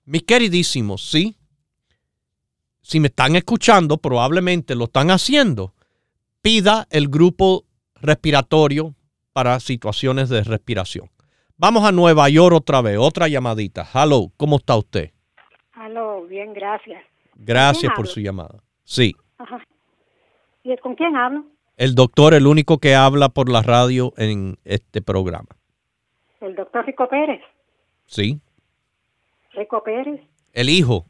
Mis 0.05 0.24
queridísimos, 0.24 1.09
sí, 1.09 1.36
si 2.82 3.01
me 3.01 3.07
están 3.07 3.34
escuchando, 3.34 3.97
probablemente 3.97 4.74
lo 4.74 4.84
están 4.84 5.11
haciendo, 5.11 5.72
pida 6.43 6.86
el 6.90 7.09
grupo 7.09 7.64
respiratorio 7.95 8.95
para 9.32 9.59
situaciones 9.59 10.28
de 10.28 10.45
respiración. 10.45 11.09
Vamos 11.57 11.84
a 11.84 11.93
Nueva 11.93 12.28
York 12.28 12.55
otra 12.55 12.82
vez, 12.82 12.99
otra 12.99 13.26
llamadita. 13.28 13.88
Hello, 13.95 14.30
¿cómo 14.36 14.57
está 14.57 14.76
usted? 14.76 15.12
Hello, 15.74 16.26
bien, 16.26 16.53
gracias. 16.53 17.03
Gracias 17.36 17.90
por 17.97 18.07
su 18.07 18.20
llamada. 18.20 18.62
Sí. 18.85 19.14
¿Y 20.64 20.76
con 20.78 20.95
quién 20.95 21.16
hablo? 21.16 21.45
El 21.76 21.95
doctor, 21.95 22.35
el 22.35 22.47
único 22.47 22.78
que 22.78 22.95
habla 22.95 23.28
por 23.28 23.49
la 23.49 23.62
radio 23.62 24.12
en 24.16 24.59
este 24.64 25.03
programa. 25.03 25.49
¿El 26.41 26.55
doctor 26.55 26.85
Rico 26.87 27.09
Pérez? 27.09 27.41
Sí. 28.07 28.41
¿Rico 29.53 29.83
Pérez? 29.83 30.20
El 30.53 30.68
hijo. 30.68 31.07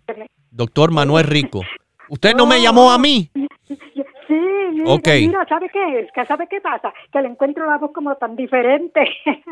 Doctor 0.51 0.93
Manuel 0.93 1.27
Rico. 1.27 1.63
¿Usted 2.09 2.35
no 2.35 2.47
me 2.47 2.61
llamó 2.61 2.91
a 2.91 2.99
mí? 2.99 3.31
Sí, 3.65 5.27
mira, 5.27 5.47
¿sabe 5.49 5.69
qué 5.71 6.01
es? 6.01 6.29
¿Sabe 6.29 6.47
qué 6.49 6.61
pasa? 6.61 6.93
Que 7.13 7.21
le 7.21 7.29
encuentro 7.29 7.67
la 7.67 7.79
voz 7.79 7.93
como 7.93 8.15
tan 8.17 8.37
diferente. 8.37 9.05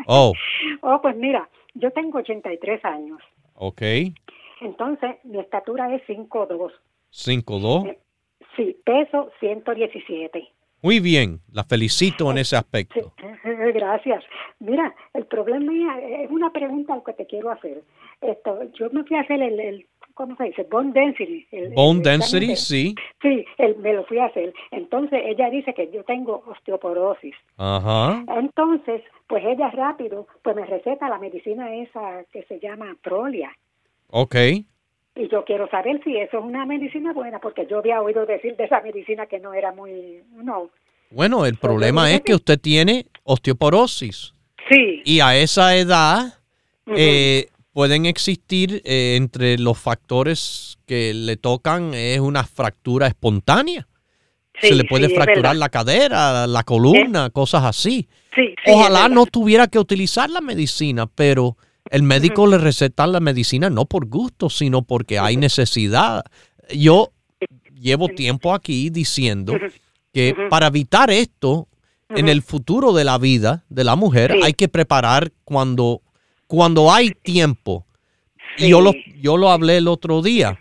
Oh. 0.06 0.32
oh, 0.82 1.00
pues 1.02 1.16
mira, 1.16 1.48
yo 1.74 1.90
tengo 1.90 2.18
83 2.18 2.84
años. 2.84 3.20
Ok. 3.54 3.82
Entonces, 4.60 5.16
mi 5.24 5.38
estatura 5.38 5.94
es 5.94 6.02
5'2". 6.06 6.72
¿5'2"? 7.12 7.96
Eh, 8.58 8.74
sí, 8.74 8.76
peso 8.84 9.30
117. 9.40 10.48
Muy 10.82 11.00
bien, 11.00 11.40
la 11.52 11.64
felicito 11.64 12.30
en 12.30 12.38
ese 12.38 12.56
aspecto. 12.56 13.12
Gracias. 13.74 14.24
Mira, 14.60 14.94
el 15.12 15.26
problema 15.26 15.98
es 15.98 16.30
una 16.30 16.50
pregunta 16.50 17.00
que 17.04 17.12
te 17.12 17.26
quiero 17.26 17.50
hacer. 17.50 17.82
Esto, 18.22 18.62
yo 18.72 18.88
me 18.90 19.04
fui 19.04 19.16
a 19.16 19.20
hacer 19.20 19.42
el 19.42 19.86
¿cómo 20.20 20.36
se 20.36 20.44
dice? 20.44 20.66
Bone 20.70 20.92
density. 20.92 21.46
Bone 21.74 22.02
density, 22.02 22.54
sí. 22.56 22.94
Sí, 23.22 23.44
me 23.78 23.94
lo 23.94 24.04
fui 24.04 24.18
a 24.18 24.26
hacer. 24.26 24.52
Entonces 24.70 25.20
ella 25.24 25.48
dice 25.48 25.72
que 25.72 25.90
yo 25.90 26.04
tengo 26.04 26.42
osteoporosis. 26.46 27.34
Ajá. 27.56 28.22
Entonces, 28.36 29.02
pues 29.26 29.42
ella 29.46 29.70
rápido, 29.70 30.26
pues 30.42 30.56
me 30.56 30.66
receta 30.66 31.08
la 31.08 31.18
medicina 31.18 31.74
esa 31.74 32.24
que 32.32 32.42
se 32.44 32.60
llama 32.60 32.96
Prolia. 33.02 33.50
Ok. 34.08 34.36
Y 35.16 35.28
yo 35.28 35.44
quiero 35.44 35.68
saber 35.68 36.00
si 36.04 36.16
eso 36.16 36.38
es 36.38 36.44
una 36.44 36.64
medicina 36.66 37.12
buena, 37.12 37.40
porque 37.40 37.66
yo 37.68 37.78
había 37.78 38.00
oído 38.00 38.26
decir 38.26 38.56
de 38.56 38.64
esa 38.64 38.80
medicina 38.80 39.26
que 39.26 39.40
no 39.40 39.52
era 39.52 39.72
muy, 39.72 40.22
no. 40.34 40.70
Bueno, 41.10 41.44
el 41.44 41.56
problema 41.56 42.10
es 42.12 42.20
que 42.20 42.34
usted 42.34 42.58
tiene 42.58 43.06
osteoporosis. 43.24 44.34
Sí. 44.68 45.02
Y 45.04 45.20
a 45.20 45.36
esa 45.36 45.76
edad, 45.76 46.34
eh, 46.86 47.48
pueden 47.72 48.06
existir 48.06 48.82
eh, 48.84 49.16
entre 49.16 49.58
los 49.58 49.78
factores 49.78 50.78
que 50.86 51.14
le 51.14 51.36
tocan 51.36 51.94
es 51.94 52.20
una 52.20 52.44
fractura 52.44 53.06
espontánea. 53.06 53.86
Se 54.60 54.74
le 54.74 54.84
puede 54.84 55.08
fracturar 55.08 55.56
la 55.56 55.70
cadera, 55.70 56.46
la 56.46 56.62
columna, 56.64 57.30
cosas 57.30 57.64
así. 57.64 58.06
Ojalá 58.66 59.08
no 59.08 59.24
tuviera 59.24 59.68
que 59.68 59.78
utilizar 59.78 60.28
la 60.28 60.42
medicina, 60.42 61.06
pero 61.06 61.56
el 61.90 62.02
médico 62.02 62.46
le 62.46 62.56
receta 62.58 63.06
la 63.06 63.20
medicina 63.20 63.68
no 63.68 63.84
por 63.84 64.06
gusto, 64.06 64.48
sino 64.48 64.82
porque 64.82 65.18
hay 65.18 65.36
necesidad. 65.36 66.24
Yo 66.72 67.12
llevo 67.74 68.08
tiempo 68.08 68.54
aquí 68.54 68.90
diciendo 68.90 69.54
que 70.12 70.34
para 70.48 70.68
evitar 70.68 71.10
esto, 71.10 71.66
en 72.10 72.28
el 72.28 72.42
futuro 72.42 72.92
de 72.92 73.04
la 73.04 73.18
vida 73.18 73.64
de 73.68 73.84
la 73.84 73.96
mujer 73.96 74.34
hay 74.42 74.52
que 74.52 74.68
preparar 74.68 75.32
cuando 75.44 76.02
cuando 76.46 76.92
hay 76.92 77.10
tiempo. 77.10 77.86
Y 78.58 78.70
yo 78.70 78.80
lo, 78.80 78.92
yo 79.20 79.36
lo 79.36 79.50
hablé 79.50 79.76
el 79.76 79.86
otro 79.86 80.20
día. 80.20 80.58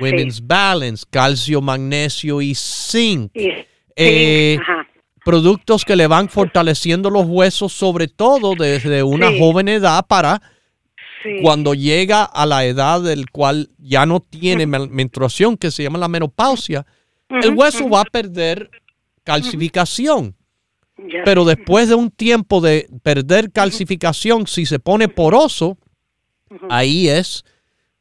Women's 0.00 0.46
Balance, 0.46 1.04
calcio, 1.08 1.60
magnesio 1.60 2.40
y 2.40 2.54
zinc. 2.54 3.32
Eh, 3.96 4.58
productos 5.24 5.84
que 5.84 5.96
le 5.96 6.06
van 6.06 6.28
fortaleciendo 6.28 7.10
los 7.10 7.26
huesos, 7.26 7.72
sobre 7.72 8.06
todo 8.06 8.54
desde 8.54 9.02
una 9.02 9.30
joven 9.36 9.68
edad 9.68 10.06
para 10.06 10.40
cuando 11.42 11.74
llega 11.74 12.24
a 12.24 12.46
la 12.46 12.64
edad 12.64 13.00
del 13.00 13.30
cual 13.30 13.70
ya 13.78 14.06
no 14.06 14.20
tiene 14.20 14.66
menstruación, 14.66 15.56
que 15.56 15.70
se 15.70 15.82
llama 15.82 15.98
la 15.98 16.08
menopausia, 16.08 16.86
el 17.28 17.54
hueso 17.54 17.88
va 17.88 18.02
a 18.02 18.04
perder 18.04 18.70
calcificación. 19.24 20.36
Pero 21.24 21.44
después 21.44 21.88
de 21.88 21.94
un 21.94 22.10
tiempo 22.10 22.60
de 22.60 22.88
perder 23.02 23.52
calcificación, 23.52 24.46
si 24.46 24.64
se 24.64 24.78
pone 24.78 25.08
poroso, 25.08 25.76
ahí 26.70 27.08
es, 27.08 27.44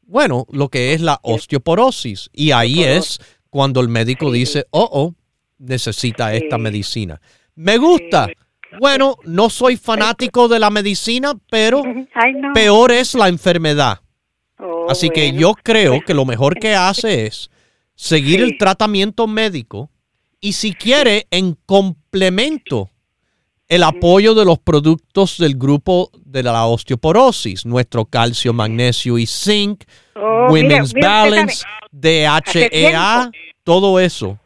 bueno, 0.04 0.46
lo 0.52 0.70
que 0.70 0.94
es 0.94 1.02
la 1.02 1.20
osteoporosis. 1.24 2.30
Y 2.32 2.52
ahí 2.52 2.84
es 2.84 3.20
cuando 3.50 3.82
el 3.82 3.90
médico 3.90 4.32
dice, 4.32 4.66
oh, 4.72 4.90
oh, 4.92 5.14
necesita 5.58 6.34
esta 6.34 6.58
medicina. 6.58 7.20
Me 7.56 7.78
gusta. 7.78 8.30
Bueno, 8.80 9.18
no 9.24 9.50
soy 9.50 9.78
fanático 9.78 10.48
de 10.48 10.60
la 10.60 10.70
medicina, 10.70 11.34
pero 11.50 11.84
peor 12.54 12.92
es 12.92 13.16
la 13.16 13.28
enfermedad. 13.28 14.00
Oh, 14.60 14.88
Así 14.90 15.10
que 15.10 15.34
yo 15.34 15.54
creo 15.54 16.02
que 16.06 16.14
lo 16.14 16.26
mejor 16.26 16.56
que 16.56 16.76
hace 16.76 17.26
es 17.28 17.50
seguir 17.96 18.42
el 18.42 18.58
tratamiento 18.58 19.28
médico 19.28 19.90
y 20.40 20.54
si 20.54 20.74
quiere, 20.74 21.26
en 21.32 21.58
complemento, 21.66 22.90
el 23.68 23.84
apoyo 23.84 24.36
de 24.36 24.46
los 24.46 24.60
productos 24.60 25.40
del 25.40 25.58
grupo 25.58 26.12
de 26.24 26.44
la 26.44 26.66
osteoporosis, 26.68 27.66
nuestro 27.66 28.06
calcio, 28.06 28.54
magnesio 28.54 29.18
y 29.18 29.26
zinc, 29.26 29.84
oh, 30.16 30.48
Women's 30.52 30.94
Balance, 30.94 31.66
DHEA, 31.92 33.32
todo 33.64 34.00
eso. 34.00 34.38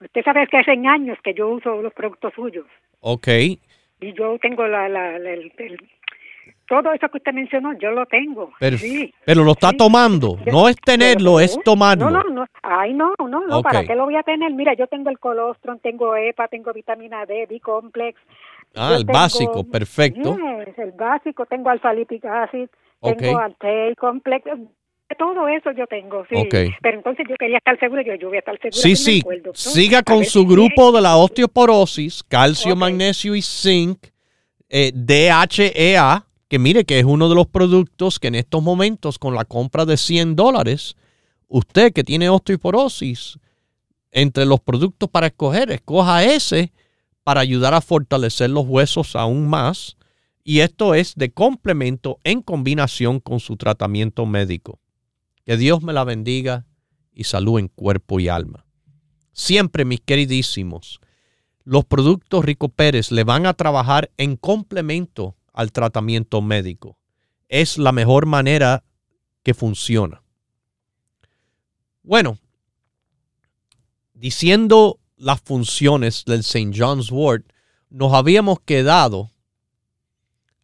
Usted 0.00 0.22
sabe 0.22 0.46
que 0.48 0.58
hace 0.58 0.72
años 0.72 1.18
que 1.24 1.32
yo 1.34 1.48
uso 1.48 1.80
los 1.82 1.92
productos 1.94 2.32
suyos. 2.34 2.66
Ok. 3.00 3.28
Y 4.00 4.12
yo 4.14 4.38
tengo 4.40 4.66
la, 4.66 4.86
el, 5.16 5.52
todo 6.68 6.92
eso 6.92 7.08
que 7.08 7.18
usted 7.18 7.32
mencionó, 7.32 7.72
yo 7.78 7.90
lo 7.90 8.04
tengo. 8.06 8.52
Pero, 8.60 8.76
pero 9.24 9.42
lo 9.42 9.52
está 9.52 9.72
tomando. 9.72 10.38
No 10.46 10.68
es 10.68 10.76
tenerlo, 10.76 11.40
es 11.40 11.58
tomarlo. 11.64 12.10
No, 12.10 12.22
no, 12.22 12.30
no. 12.30 12.46
Ay, 12.62 12.92
no, 12.92 13.14
no, 13.18 13.46
no. 13.46 13.62
¿Para 13.62 13.84
qué 13.84 13.94
lo 13.94 14.04
voy 14.04 14.16
a 14.16 14.22
tener? 14.22 14.52
Mira, 14.52 14.74
yo 14.74 14.86
tengo 14.86 15.08
el 15.10 15.18
colostrum, 15.18 15.78
tengo 15.78 16.14
EPA, 16.14 16.48
tengo 16.48 16.72
vitamina 16.72 17.24
D, 17.24 17.46
B-complex. 17.48 18.20
Ah, 18.76 18.94
el 18.96 19.06
básico, 19.06 19.64
perfecto. 19.64 20.36
el 20.76 20.92
básico. 20.92 21.46
Tengo 21.46 21.70
alfa 21.70 21.92
lipic 21.92 22.24
acid, 22.26 22.68
tengo 23.00 23.38
Altei 23.38 23.94
complex. 23.94 24.44
Todo 25.16 25.48
eso 25.48 25.70
yo 25.72 25.86
tengo, 25.86 26.24
sí. 26.28 26.36
Pero 26.50 26.96
entonces 26.96 27.26
yo 27.28 27.36
quería 27.36 27.58
estar 27.58 27.78
seguro, 27.80 28.02
yo, 28.02 28.14
yo 28.16 28.28
voy 28.28 28.36
a 28.36 28.40
estar 28.40 28.58
seguro. 28.58 28.76
Sí, 28.76 28.94
sí. 28.94 29.22
Siga 29.54 30.02
con 30.02 30.24
su 30.24 30.46
grupo 30.46 30.92
de 30.92 31.00
la 31.00 31.16
osteoporosis, 31.16 32.22
calcio, 32.22 32.76
magnesio 32.76 33.34
y 33.34 33.42
zinc, 33.42 33.98
eh, 34.68 34.92
DHEA 34.94 36.24
que 36.48 36.58
mire 36.58 36.84
que 36.84 36.98
es 36.98 37.04
uno 37.04 37.28
de 37.28 37.34
los 37.34 37.46
productos 37.46 38.18
que 38.18 38.28
en 38.28 38.34
estos 38.34 38.62
momentos 38.62 39.18
con 39.18 39.34
la 39.34 39.44
compra 39.44 39.84
de 39.84 39.96
100 39.96 40.34
dólares, 40.34 40.96
usted 41.46 41.92
que 41.92 42.04
tiene 42.04 42.28
osteoporosis, 42.30 43.38
entre 44.10 44.46
los 44.46 44.60
productos 44.60 45.08
para 45.10 45.26
escoger, 45.26 45.70
escoja 45.70 46.24
ese 46.24 46.72
para 47.22 47.40
ayudar 47.40 47.74
a 47.74 47.82
fortalecer 47.82 48.48
los 48.48 48.66
huesos 48.66 49.14
aún 49.14 49.48
más. 49.48 49.96
Y 50.42 50.60
esto 50.60 50.94
es 50.94 51.14
de 51.14 51.30
complemento 51.30 52.18
en 52.24 52.40
combinación 52.40 53.20
con 53.20 53.38
su 53.38 53.58
tratamiento 53.58 54.24
médico. 54.24 54.78
Que 55.48 55.56
Dios 55.56 55.82
me 55.82 55.94
la 55.94 56.04
bendiga 56.04 56.66
y 57.10 57.24
salud 57.24 57.58
en 57.58 57.68
cuerpo 57.68 58.20
y 58.20 58.28
alma. 58.28 58.66
Siempre, 59.32 59.86
mis 59.86 60.02
queridísimos, 60.02 61.00
los 61.64 61.86
productos 61.86 62.44
Rico 62.44 62.68
Pérez 62.68 63.10
le 63.10 63.24
van 63.24 63.46
a 63.46 63.54
trabajar 63.54 64.10
en 64.18 64.36
complemento 64.36 65.38
al 65.54 65.72
tratamiento 65.72 66.42
médico. 66.42 66.98
Es 67.48 67.78
la 67.78 67.92
mejor 67.92 68.26
manera 68.26 68.84
que 69.42 69.54
funciona. 69.54 70.22
Bueno, 72.02 72.38
diciendo 74.12 75.00
las 75.16 75.40
funciones 75.40 76.26
del 76.26 76.40
St. 76.40 76.72
John's 76.76 77.10
Wort, 77.10 77.50
nos 77.88 78.12
habíamos 78.12 78.60
quedado 78.60 79.30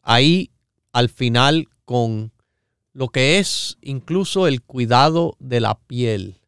ahí 0.03 0.51
al 0.93 1.09
final 1.09 1.70
con 1.87 2.34
lo 2.95 3.09
que 3.09 3.38
es 3.38 3.76
incluso 3.82 4.47
el 4.47 4.62
cuidado 4.62 5.36
de 5.40 5.61
la 5.61 5.78
piel. 5.78 6.40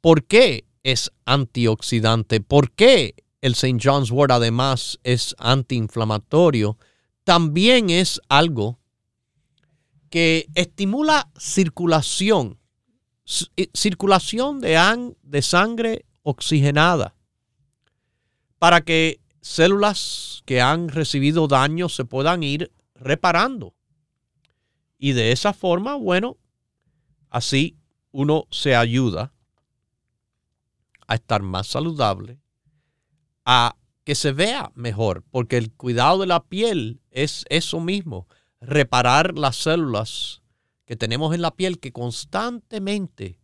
¿Por 0.00 0.24
qué 0.24 0.64
es 0.82 1.12
antioxidante? 1.24 2.40
¿Por 2.40 2.72
qué 2.72 3.14
el 3.42 3.52
St. 3.52 3.78
John's 3.82 4.10
Wort 4.10 4.32
además 4.32 4.98
es 5.02 5.34
antiinflamatorio, 5.38 6.78
también 7.24 7.90
es 7.90 8.20
algo 8.28 8.78
que 10.10 10.48
estimula 10.54 11.28
circulación, 11.38 12.58
eh, 13.56 13.68
circulación 13.74 14.60
de, 14.60 15.14
de 15.22 15.42
sangre 15.42 16.04
oxigenada, 16.22 17.14
para 18.58 18.80
que 18.82 19.20
células 19.40 20.42
que 20.44 20.60
han 20.60 20.88
recibido 20.88 21.48
daño 21.48 21.88
se 21.88 22.04
puedan 22.04 22.42
ir 22.42 22.70
reparando. 22.94 23.74
Y 25.02 25.14
de 25.14 25.32
esa 25.32 25.52
forma, 25.52 25.96
bueno, 25.96 26.38
así 27.28 27.76
uno 28.12 28.46
se 28.52 28.76
ayuda 28.76 29.34
a 31.08 31.16
estar 31.16 31.42
más 31.42 31.66
saludable 31.66 32.38
a 33.44 33.74
que 34.04 34.14
se 34.14 34.30
vea 34.30 34.70
mejor, 34.76 35.24
porque 35.28 35.56
el 35.56 35.72
cuidado 35.72 36.20
de 36.20 36.28
la 36.28 36.44
piel 36.44 37.00
es 37.10 37.44
eso 37.48 37.80
mismo, 37.80 38.28
reparar 38.60 39.36
las 39.36 39.56
células 39.56 40.40
que 40.84 40.94
tenemos 40.94 41.34
en 41.34 41.42
la 41.42 41.56
piel 41.56 41.80
que 41.80 41.90
constantemente 41.90 43.40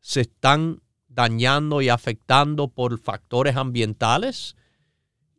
se 0.00 0.22
están 0.22 0.80
dañando 1.08 1.82
y 1.82 1.90
afectando 1.90 2.68
por 2.68 2.98
factores 2.98 3.56
ambientales 3.56 4.56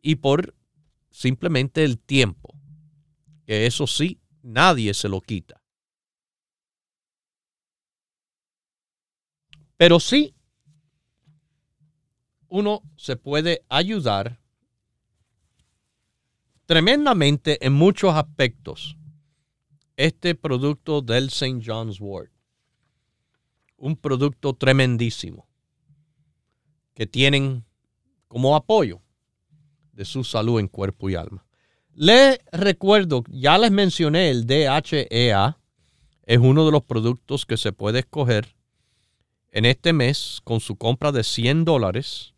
y 0.02 0.14
por 0.14 0.54
simplemente 1.10 1.82
el 1.82 1.98
tiempo, 1.98 2.54
que 3.44 3.66
eso 3.66 3.88
sí, 3.88 4.21
nadie 4.42 4.94
se 4.94 5.08
lo 5.08 5.20
quita. 5.20 5.62
Pero 9.76 9.98
sí, 9.98 10.34
uno 12.48 12.82
se 12.96 13.16
puede 13.16 13.64
ayudar 13.68 14.38
tremendamente 16.66 17.64
en 17.64 17.72
muchos 17.72 18.14
aspectos 18.14 18.96
este 19.96 20.34
producto 20.34 21.02
del 21.02 21.28
St. 21.28 21.60
John's 21.64 22.00
Wort. 22.00 22.30
Un 23.76 23.96
producto 23.96 24.54
tremendísimo 24.54 25.48
que 26.94 27.06
tienen 27.06 27.64
como 28.28 28.54
apoyo 28.54 29.02
de 29.92 30.04
su 30.04 30.24
salud 30.24 30.60
en 30.60 30.68
cuerpo 30.68 31.10
y 31.10 31.14
alma. 31.14 31.44
Les 31.94 32.38
recuerdo, 32.52 33.22
ya 33.28 33.58
les 33.58 33.70
mencioné 33.70 34.30
el 34.30 34.46
DHEA, 34.46 35.58
es 36.24 36.38
uno 36.38 36.64
de 36.64 36.72
los 36.72 36.82
productos 36.84 37.44
que 37.44 37.56
se 37.56 37.72
puede 37.72 38.00
escoger 38.00 38.54
en 39.50 39.66
este 39.66 39.92
mes 39.92 40.40
con 40.44 40.60
su 40.60 40.76
compra 40.76 41.12
de 41.12 41.22
100 41.22 41.66
dólares 41.66 42.32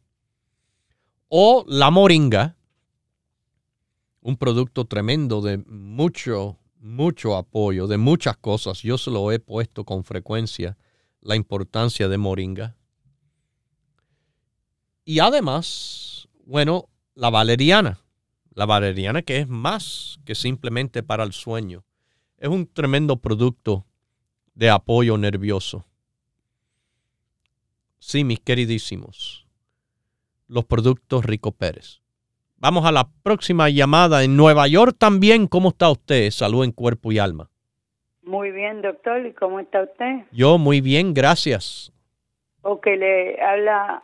o 1.28 1.64
la 1.68 1.90
moringa, 1.90 2.56
un 4.20 4.36
producto 4.36 4.86
tremendo 4.86 5.40
de 5.40 5.58
mucho, 5.58 6.58
mucho 6.80 7.36
apoyo, 7.36 7.86
de 7.86 7.98
muchas 7.98 8.36
cosas. 8.36 8.82
Yo 8.82 8.98
se 8.98 9.10
lo 9.10 9.30
he 9.30 9.38
puesto 9.38 9.84
con 9.84 10.02
frecuencia, 10.02 10.76
la 11.20 11.36
importancia 11.36 12.08
de 12.08 12.18
moringa. 12.18 12.76
Y 15.04 15.20
además, 15.20 16.28
bueno, 16.46 16.88
la 17.14 17.30
valeriana. 17.30 18.03
La 18.54 18.66
valeriana 18.66 19.22
que 19.22 19.38
es 19.38 19.48
más 19.48 20.18
que 20.24 20.34
simplemente 20.34 21.02
para 21.02 21.24
el 21.24 21.32
sueño. 21.32 21.84
Es 22.38 22.48
un 22.48 22.66
tremendo 22.66 23.16
producto 23.16 23.84
de 24.54 24.70
apoyo 24.70 25.18
nervioso. 25.18 25.84
Sí, 27.98 28.24
mis 28.24 28.40
queridísimos 28.40 29.44
los 30.48 30.64
productos 30.64 31.24
Rico 31.24 31.52
Pérez. 31.52 32.00
Vamos 32.56 32.86
a 32.86 32.92
la 32.92 33.08
próxima 33.22 33.68
llamada 33.68 34.24
en 34.24 34.36
Nueva 34.36 34.66
York 34.68 34.96
también. 34.98 35.46
¿Cómo 35.46 35.70
está 35.70 35.90
usted? 35.90 36.30
Salud 36.30 36.64
en 36.64 36.72
cuerpo 36.72 37.12
y 37.12 37.18
alma. 37.18 37.50
Muy 38.22 38.52
bien, 38.52 38.80
doctor. 38.80 39.26
¿Y 39.26 39.32
cómo 39.32 39.60
está 39.60 39.82
usted? 39.82 40.24
Yo 40.32 40.56
muy 40.56 40.80
bien, 40.80 41.12
gracias. 41.12 41.92
Ok, 42.62 42.86
le 42.86 43.42
habla 43.42 44.02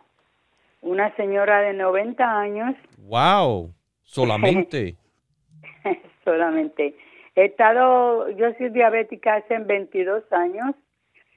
una 0.82 1.14
señora 1.16 1.60
de 1.62 1.72
90 1.72 2.38
años. 2.38 2.74
¡Wow! 2.98 3.72
Solamente. 4.10 4.96
Solamente. 6.24 6.96
He 7.36 7.44
estado, 7.44 8.28
yo 8.30 8.52
soy 8.58 8.70
diabética 8.70 9.36
hace 9.36 9.58
22 9.58 10.24
años, 10.32 10.74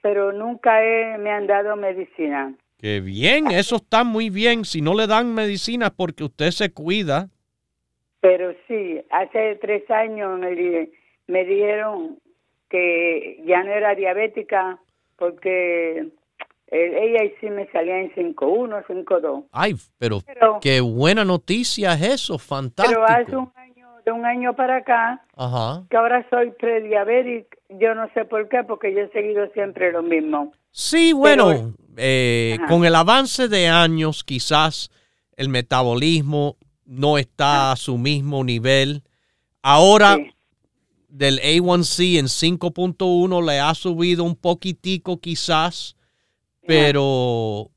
pero 0.02 0.32
nunca 0.32 0.80
me 1.20 1.30
han 1.30 1.46
dado 1.46 1.76
medicina. 1.76 2.52
Qué 2.78 3.00
bien, 3.00 3.52
eso 3.52 3.76
está 3.76 4.02
muy 4.02 4.28
bien. 4.28 4.64
Si 4.64 4.82
no 4.82 4.94
le 4.94 5.06
dan 5.06 5.34
medicina 5.34 5.90
porque 5.90 6.24
usted 6.24 6.50
se 6.50 6.72
cuida. 6.72 7.28
Pero 8.20 8.52
sí, 8.66 9.00
hace 9.10 9.54
tres 9.60 9.88
años 9.88 10.36
me, 10.40 10.88
me 11.28 11.44
dijeron 11.44 12.18
que 12.70 13.40
ya 13.46 13.62
no 13.62 13.70
era 13.70 13.94
diabética 13.94 14.80
porque 15.16 16.08
ella 16.74 17.30
sí 17.40 17.48
me 17.50 17.66
salía 17.70 18.00
en 18.00 18.12
5-1, 18.14 18.84
5-2. 18.86 19.44
Ay, 19.52 19.74
pero, 19.98 20.20
qué 20.60 20.80
buena 20.80 21.24
noticia 21.24 21.94
es 21.94 22.02
eso, 22.02 22.38
fantástico. 22.38 23.00
Pero 23.00 23.06
hace 23.06 23.36
un 23.36 23.52
año, 23.54 23.88
de 24.04 24.12
un 24.12 24.24
año 24.24 24.54
para 24.54 24.78
acá, 24.78 25.24
que 25.88 25.96
ahora 25.96 26.26
soy 26.30 26.50
prediabética, 26.52 27.56
yo 27.70 27.94
no 27.94 28.08
sé 28.14 28.24
por 28.24 28.48
qué, 28.48 28.64
porque 28.64 28.92
yo 28.92 29.00
he 29.00 29.10
seguido 29.10 29.46
siempre 29.52 29.92
lo 29.92 30.02
mismo. 30.02 30.52
Sí, 30.70 31.12
bueno, 31.12 31.74
eh, 31.96 32.58
con 32.68 32.84
el 32.84 32.94
avance 32.94 33.48
de 33.48 33.68
años, 33.68 34.24
quizás 34.24 34.90
el 35.36 35.48
metabolismo 35.48 36.56
no 36.84 37.18
está 37.18 37.72
a 37.72 37.76
su 37.76 37.98
mismo 37.98 38.42
nivel. 38.42 39.02
Ahora, 39.62 40.18
del 41.08 41.38
A1C 41.38 42.18
en 42.18 42.26
5.1 42.26 43.46
le 43.46 43.60
ha 43.60 43.74
subido 43.74 44.24
un 44.24 44.34
poquitico 44.34 45.20
quizás 45.20 45.96
pero, 46.66 47.70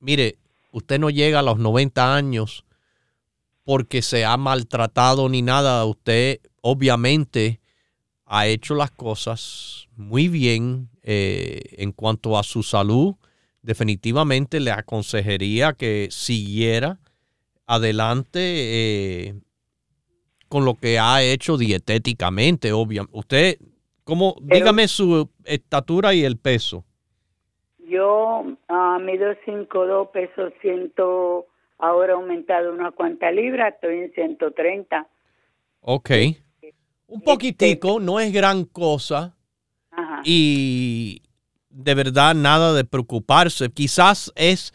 mire, 0.00 0.38
usted 0.70 0.98
no 0.98 1.10
llega 1.10 1.38
a 1.40 1.42
los 1.42 1.58
90 1.58 2.14
años 2.14 2.64
porque 3.64 4.02
se 4.02 4.24
ha 4.24 4.36
maltratado 4.36 5.28
ni 5.28 5.42
nada. 5.42 5.84
Usted 5.84 6.40
obviamente 6.60 7.60
ha 8.26 8.46
hecho 8.46 8.74
las 8.74 8.90
cosas 8.90 9.88
muy 9.96 10.28
bien 10.28 10.90
eh, 11.02 11.60
en 11.78 11.92
cuanto 11.92 12.38
a 12.38 12.42
su 12.42 12.62
salud. 12.62 13.14
Definitivamente 13.62 14.60
le 14.60 14.70
aconsejaría 14.70 15.72
que 15.72 16.08
siguiera 16.10 17.00
adelante 17.66 18.40
eh, 18.40 19.34
con 20.48 20.64
lo 20.64 20.74
que 20.74 20.98
ha 20.98 21.22
hecho 21.22 21.56
dietéticamente, 21.56 22.72
obviamente. 22.72 23.18
Usted, 23.18 23.58
¿cómo? 24.04 24.36
dígame 24.42 24.86
su 24.88 25.30
estatura 25.44 26.14
y 26.14 26.24
el 26.24 26.36
peso. 26.36 26.84
Yo 27.88 28.44
uh, 28.68 28.98
mido 29.00 29.34
5'2, 29.46 30.10
peso 30.10 30.50
100, 30.60 30.92
ahora 31.78 32.14
aumentado 32.14 32.72
una 32.72 32.90
cuanta 32.92 33.30
libra, 33.30 33.68
estoy 33.68 33.98
en 33.98 34.12
130. 34.12 35.06
Ok. 35.80 36.10
Un 37.06 37.20
poquitico, 37.20 38.00
no 38.00 38.20
es 38.20 38.32
gran 38.32 38.64
cosa. 38.64 39.36
Ajá. 39.90 40.22
Y 40.24 41.22
de 41.68 41.94
verdad 41.94 42.34
nada 42.34 42.72
de 42.72 42.84
preocuparse. 42.84 43.70
Quizás 43.70 44.32
es 44.36 44.72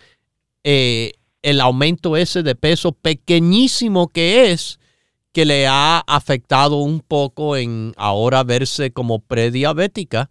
eh, 0.64 1.14
el 1.41 1.62
aumento 1.62 2.18
ese 2.18 2.43
de 2.43 2.55
peso 2.55 2.91
pequeñísimo 2.91 4.10
que 4.10 4.51
es 4.51 4.80
que 5.32 5.45
le 5.45 5.68
ha 5.68 5.99
afectado 5.99 6.78
un 6.78 6.99
poco 7.01 7.55
en 7.55 7.93
ahora 7.97 8.43
verse 8.43 8.91
como 8.91 9.20
prediabética 9.20 10.30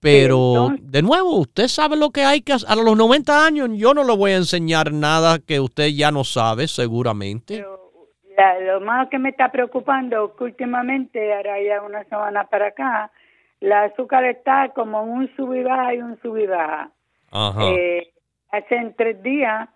pero 0.00 0.70
de 0.80 1.02
nuevo, 1.02 1.40
usted 1.40 1.68
sabe 1.68 1.96
lo 1.96 2.10
que 2.10 2.22
hay 2.22 2.40
que 2.40 2.54
hacer. 2.54 2.70
A 2.70 2.74
los 2.74 2.96
90 2.96 3.46
años 3.46 3.68
yo 3.74 3.92
no 3.92 4.02
le 4.02 4.16
voy 4.16 4.32
a 4.32 4.36
enseñar 4.36 4.92
nada 4.92 5.38
que 5.38 5.60
usted 5.60 5.88
ya 5.88 6.10
no 6.10 6.24
sabe, 6.24 6.68
seguramente. 6.68 7.62
lo 8.60 8.80
más 8.80 9.08
que 9.10 9.18
me 9.18 9.28
está 9.28 9.52
preocupando 9.52 10.34
que 10.36 10.44
últimamente, 10.44 11.34
ahora 11.34 11.62
ya 11.62 11.82
una 11.82 12.04
semana 12.04 12.44
para 12.44 12.68
acá, 12.68 13.10
la 13.60 13.84
azúcar 13.84 14.24
está 14.24 14.70
como 14.70 15.02
un 15.02 15.30
sub 15.36 15.54
y 15.54 15.62
baja 15.62 15.94
y 15.94 15.98
un 16.00 16.18
sub 16.22 16.38
y 16.38 16.46
baja. 16.46 16.90
Eh, 17.60 18.10
hace 18.50 18.94
tres 18.96 19.22
días, 19.22 19.68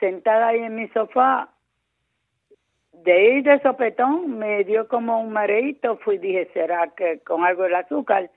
sentada 0.00 0.48
ahí 0.48 0.60
en 0.60 0.74
mi 0.74 0.88
sofá, 0.88 1.50
de 2.92 3.36
ir 3.36 3.44
de 3.44 3.60
sopetón, 3.60 4.38
me 4.38 4.64
dio 4.64 4.88
como 4.88 5.20
un 5.20 5.32
mareito, 5.32 5.98
fui 5.98 6.16
dije, 6.16 6.48
¿será 6.54 6.88
que 6.96 7.20
con 7.20 7.44
algo 7.44 7.64
del 7.64 7.74
azúcar? 7.74 8.30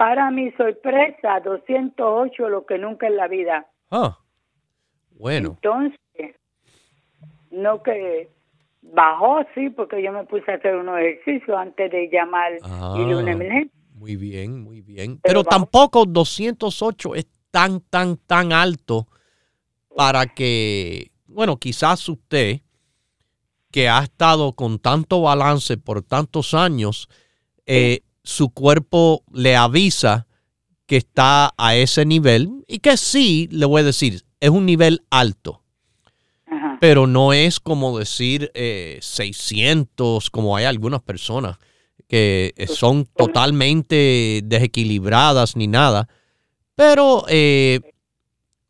Para 0.00 0.30
mi 0.30 0.50
sorpresa, 0.52 1.40
208, 1.44 2.48
lo 2.48 2.64
que 2.64 2.78
nunca 2.78 3.06
en 3.06 3.16
la 3.18 3.28
vida. 3.28 3.66
Ah, 3.90 4.18
bueno. 5.10 5.58
Entonces, 5.62 6.36
no 7.50 7.82
que 7.82 8.30
bajó, 8.80 9.42
sí, 9.54 9.68
porque 9.68 10.02
yo 10.02 10.10
me 10.10 10.24
puse 10.24 10.52
a 10.52 10.54
hacer 10.54 10.76
unos 10.76 10.98
ejercicios 11.00 11.54
antes 11.54 11.90
de 11.92 12.08
llamar 12.10 12.52
ah, 12.62 12.94
y 12.96 13.12
una 13.12 13.32
emergencia. 13.32 13.78
Muy 13.92 14.16
bien, 14.16 14.62
muy 14.62 14.80
bien. 14.80 15.20
Pero, 15.22 15.44
tampoco 15.44 16.06
208 16.06 17.16
es 17.16 17.26
tan, 17.50 17.82
tan, 17.82 18.16
tan 18.16 18.54
alto 18.54 19.06
para 19.94 20.24
que, 20.24 21.10
bueno, 21.26 21.58
quizás 21.58 22.08
usted, 22.08 22.60
que 23.70 23.90
ha 23.90 24.02
estado 24.02 24.54
con 24.54 24.78
tanto 24.78 25.20
balance 25.20 25.76
por 25.76 26.00
tantos 26.00 26.54
años, 26.54 27.10
eh, 27.66 28.00
su 28.22 28.50
cuerpo 28.50 29.22
le 29.32 29.56
avisa 29.56 30.26
que 30.86 30.96
está 30.96 31.52
a 31.56 31.74
ese 31.76 32.04
nivel 32.04 32.64
y 32.66 32.80
que 32.80 32.96
sí, 32.96 33.48
le 33.52 33.66
voy 33.66 33.82
a 33.82 33.84
decir, 33.84 34.22
es 34.40 34.50
un 34.50 34.66
nivel 34.66 35.02
alto. 35.10 35.62
Pero 36.80 37.06
no 37.06 37.32
es 37.32 37.60
como 37.60 37.98
decir 37.98 38.50
600, 38.54 40.26
eh, 40.26 40.28
como 40.32 40.56
hay 40.56 40.64
algunas 40.64 41.00
personas 41.00 41.58
que 42.08 42.52
son 42.66 43.04
totalmente 43.04 44.40
desequilibradas 44.42 45.56
ni 45.56 45.68
nada. 45.68 46.08
Pero 46.74 47.24
eh, 47.28 47.80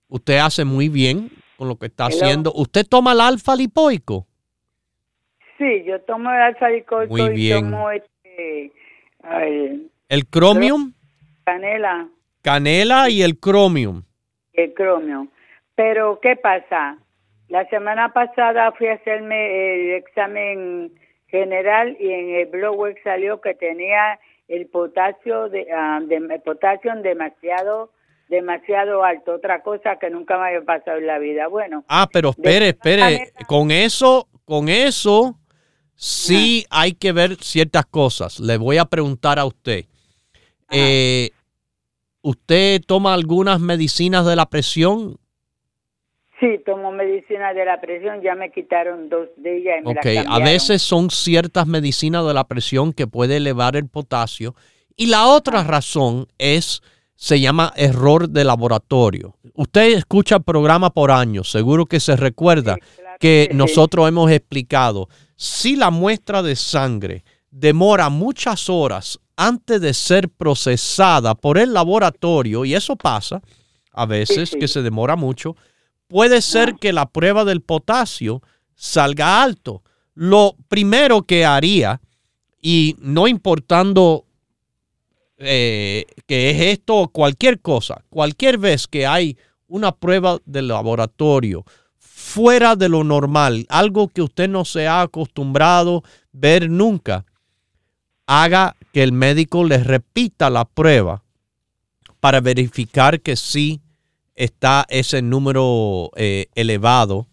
usted 0.08 0.38
hace 0.38 0.64
muy 0.64 0.88
bien 0.88 1.30
con 1.56 1.68
lo 1.68 1.76
que 1.76 1.86
está 1.86 2.06
haciendo. 2.06 2.52
¿Usted 2.54 2.86
toma 2.86 3.12
el 3.12 3.20
alfa 3.20 3.56
lipoico? 3.56 4.26
Sí, 5.56 5.84
yo 5.86 6.00
tomo 6.02 6.30
el 6.30 6.40
alfa 6.40 6.68
lipoico 6.68 7.16
muy 7.16 7.30
bien. 7.30 7.58
y 7.58 7.70
tomo 7.70 7.90
este, 7.90 8.72
¿El 9.22 10.24
Chromium? 10.30 10.92
Canela. 11.44 12.08
Canela 12.42 13.10
y 13.10 13.22
el 13.22 13.38
Chromium. 13.38 14.02
El 14.52 14.74
Chromium. 14.74 15.28
Pero, 15.74 16.20
¿qué 16.20 16.36
pasa? 16.36 16.98
La 17.48 17.68
semana 17.68 18.12
pasada 18.12 18.72
fui 18.72 18.86
a 18.86 18.94
hacerme 18.94 19.74
el 19.74 19.94
examen 19.94 20.92
general 21.28 21.96
y 21.98 22.12
en 22.12 22.30
el 22.36 22.46
blood 22.46 22.94
salió 23.02 23.40
que 23.40 23.54
tenía 23.54 24.18
el 24.48 24.66
potasio 24.66 25.48
de, 25.48 25.66
ah, 25.72 26.00
potasio 26.44 26.94
demasiado 26.96 27.90
demasiado 28.28 29.02
alto, 29.02 29.34
otra 29.34 29.60
cosa 29.62 29.96
que 29.96 30.08
nunca 30.08 30.38
me 30.38 30.46
había 30.46 30.62
pasado 30.62 30.98
en 30.98 31.06
la 31.08 31.18
vida. 31.18 31.48
Bueno. 31.48 31.84
Ah, 31.88 32.08
pero 32.12 32.30
espere, 32.30 32.68
espere, 32.68 33.32
con 33.48 33.72
eso, 33.72 34.28
con 34.44 34.68
eso 34.68 35.39
sí 36.00 36.64
hay 36.70 36.94
que 36.94 37.12
ver 37.12 37.36
ciertas 37.42 37.84
cosas. 37.84 38.40
Le 38.40 38.56
voy 38.56 38.78
a 38.78 38.86
preguntar 38.86 39.38
a 39.38 39.44
usted. 39.44 39.84
Eh, 40.70 41.30
¿Usted 42.22 42.80
toma 42.86 43.12
algunas 43.12 43.60
medicinas 43.60 44.24
de 44.24 44.34
la 44.34 44.46
presión? 44.46 45.18
Sí, 46.38 46.58
tomo 46.64 46.90
medicinas 46.90 47.54
de 47.54 47.66
la 47.66 47.80
presión, 47.82 48.22
ya 48.22 48.34
me 48.34 48.50
quitaron 48.50 49.10
dos 49.10 49.28
de 49.36 49.58
ellas. 49.58 49.76
Y 49.82 49.84
me 49.84 49.92
ok, 49.92 50.26
a 50.26 50.38
veces 50.38 50.80
son 50.80 51.10
ciertas 51.10 51.66
medicinas 51.66 52.26
de 52.26 52.32
la 52.32 52.44
presión 52.44 52.94
que 52.94 53.06
puede 53.06 53.36
elevar 53.36 53.76
el 53.76 53.86
potasio. 53.86 54.54
Y 54.96 55.06
la 55.06 55.26
otra 55.26 55.64
razón 55.64 56.28
es, 56.38 56.82
se 57.14 57.40
llama 57.40 57.74
error 57.76 58.30
de 58.30 58.44
laboratorio. 58.44 59.36
Usted 59.54 59.92
escucha 59.92 60.36
el 60.36 60.42
programa 60.44 60.90
por 60.90 61.10
años, 61.10 61.50
seguro 61.50 61.84
que 61.84 62.00
se 62.00 62.16
recuerda 62.16 62.76
que 63.18 63.50
nosotros 63.52 64.08
hemos 64.08 64.30
explicado 64.30 65.08
si 65.42 65.74
la 65.74 65.90
muestra 65.90 66.42
de 66.42 66.54
sangre 66.54 67.24
demora 67.50 68.10
muchas 68.10 68.68
horas 68.68 69.18
antes 69.36 69.80
de 69.80 69.94
ser 69.94 70.28
procesada 70.28 71.34
por 71.34 71.56
el 71.56 71.72
laboratorio, 71.72 72.66
y 72.66 72.74
eso 72.74 72.94
pasa 72.94 73.40
a 73.94 74.04
veces 74.04 74.50
que 74.50 74.68
se 74.68 74.82
demora 74.82 75.16
mucho, 75.16 75.56
puede 76.08 76.42
ser 76.42 76.74
que 76.74 76.92
la 76.92 77.06
prueba 77.06 77.46
del 77.46 77.62
potasio 77.62 78.42
salga 78.74 79.42
alto. 79.42 79.82
Lo 80.12 80.56
primero 80.68 81.22
que 81.22 81.46
haría, 81.46 82.02
y 82.60 82.96
no 82.98 83.26
importando 83.26 84.26
eh, 85.38 86.04
que 86.26 86.50
es 86.50 86.78
esto 86.78 86.96
o 86.96 87.08
cualquier 87.08 87.60
cosa, 87.60 88.04
cualquier 88.10 88.58
vez 88.58 88.86
que 88.86 89.06
hay 89.06 89.38
una 89.68 89.92
prueba 89.92 90.38
del 90.44 90.68
laboratorio 90.68 91.64
fuera 92.30 92.76
de 92.76 92.88
lo 92.88 93.02
normal, 93.02 93.66
algo 93.68 94.06
que 94.06 94.22
usted 94.22 94.48
no 94.48 94.64
se 94.64 94.86
ha 94.86 95.00
acostumbrado 95.00 96.04
ver 96.30 96.70
nunca, 96.70 97.24
haga 98.24 98.76
que 98.92 99.02
el 99.02 99.10
médico 99.10 99.64
le 99.64 99.78
repita 99.78 100.48
la 100.48 100.64
prueba 100.64 101.24
para 102.20 102.40
verificar 102.40 103.20
que 103.20 103.34
sí 103.34 103.80
está 104.36 104.86
ese 104.88 105.22
número 105.22 106.12
eh, 106.14 106.46
elevado, 106.54 107.26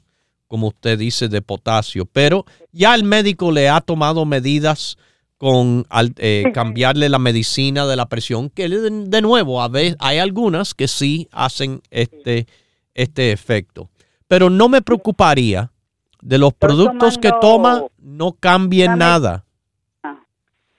como 0.48 0.70
usted 0.70 0.98
dice, 0.98 1.28
de 1.28 1.44
potasio. 1.44 2.08
Pero 2.08 2.46
ya 2.72 2.96
el 2.96 3.04
médico 3.04 3.52
le 3.52 3.70
ha 3.70 3.82
tomado 3.82 4.26
medidas 4.26 4.98
con 5.38 5.86
eh, 6.18 6.46
cambiarle 6.56 7.10
la 7.10 7.20
medicina 7.20 7.86
de 7.86 7.96
la 7.96 8.08
presión, 8.08 8.50
que 8.50 8.68
de, 8.68 9.22
nuevo, 9.22 9.62
a 9.62 9.68
veces 9.68 9.96
hay 10.00 10.18
algunas 10.18 10.74
que 10.74 10.88
sí 10.88 11.28
hacen 11.32 11.84
este, 11.92 12.48
este 12.96 13.32
efecto. 13.32 13.92
Pero 14.28 14.50
no 14.50 14.70
me 14.70 14.82
preocuparía 14.82 15.72
de 16.22 16.38
los 16.38 16.54
productos 16.54 17.18
que 17.18 17.32
toma, 17.40 17.84
no 18.00 18.34
cambien 18.34 18.98
nada. 18.98 19.44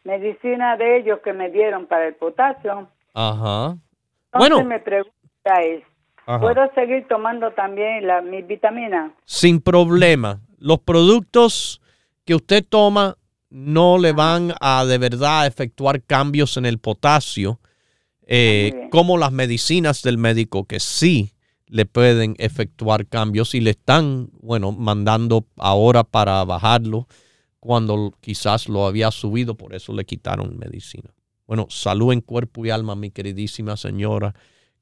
Medicina 0.04 0.76
de 0.76 0.98
ellos 0.98 1.20
que 1.22 1.32
me 1.32 1.50
dieron 1.50 1.86
para 1.86 2.08
el 2.08 2.14
potasio. 2.14 2.88
Ajá. 3.14 3.76
bueno. 4.32 4.64
me 4.64 4.80
pregunta 4.80 5.14
es, 5.62 5.82
¿puedo 6.24 6.72
seguir 6.74 7.06
tomando 7.08 7.50
también 7.52 8.06
la, 8.06 8.22
mis 8.22 8.46
vitaminas? 8.46 9.12
Sin 9.24 9.60
problema. 9.60 10.40
Los 10.58 10.80
productos 10.80 11.80
que 12.24 12.34
usted 12.34 12.64
toma 12.68 13.16
no 13.50 13.98
le 13.98 14.12
van 14.12 14.52
a 14.60 14.84
de 14.84 14.98
verdad 14.98 15.46
efectuar 15.46 16.02
cambios 16.02 16.56
en 16.56 16.66
el 16.66 16.78
potasio, 16.78 17.60
eh, 18.26 18.88
como 18.90 19.16
las 19.16 19.32
medicinas 19.32 20.02
del 20.02 20.18
médico 20.18 20.64
que 20.64 20.80
sí 20.80 21.32
le 21.68 21.86
pueden 21.86 22.34
efectuar 22.38 23.06
cambios 23.06 23.54
y 23.54 23.60
le 23.60 23.70
están, 23.70 24.30
bueno, 24.40 24.72
mandando 24.72 25.46
ahora 25.56 26.04
para 26.04 26.44
bajarlo 26.44 27.06
cuando 27.60 28.14
quizás 28.20 28.68
lo 28.68 28.86
había 28.86 29.10
subido, 29.10 29.56
por 29.56 29.74
eso 29.74 29.92
le 29.92 30.04
quitaron 30.04 30.58
medicina. 30.58 31.14
Bueno, 31.46 31.66
salud 31.70 32.12
en 32.12 32.20
cuerpo 32.20 32.64
y 32.64 32.70
alma, 32.70 32.94
mi 32.94 33.10
queridísima 33.10 33.76
señora. 33.76 34.34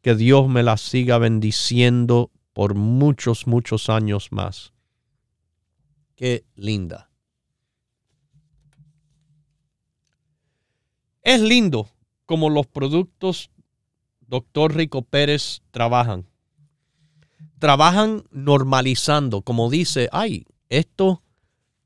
Que 0.03 0.15
Dios 0.15 0.49
me 0.49 0.63
la 0.63 0.77
siga 0.77 1.19
bendiciendo 1.19 2.31
por 2.53 2.75
muchos, 2.75 3.47
muchos 3.47 3.89
años 3.89 4.29
más. 4.31 4.73
Qué 6.17 6.45
linda. 6.55 7.11
Es 11.23 11.41
lindo 11.41 11.89
como 12.25 12.51
los 12.51 12.67
productos 12.67 13.51
Doctor 14.21 14.75
Rico 14.75 15.03
Pérez 15.03 15.63
trabajan. 15.71 16.27
Trabajan 17.59 18.25
normalizando, 18.31 19.43
como 19.43 19.71
dice, 19.71 20.09
ay, 20.13 20.47
esto 20.69 21.23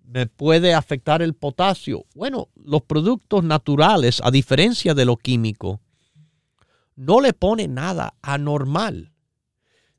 me 0.05 0.27
puede 0.27 0.75
afectar 0.75 1.23
el 1.23 1.35
potasio. 1.35 2.05
Bueno, 2.15 2.49
los 2.57 2.83
productos 2.83 3.45
naturales, 3.45 4.21
a 4.25 4.31
diferencia 4.31 4.95
de 4.95 5.05
lo 5.05 5.17
químico, 5.17 5.81
no 6.97 7.21
le 7.21 7.33
pone 7.33 7.69
nada 7.69 8.15
anormal. 8.21 9.13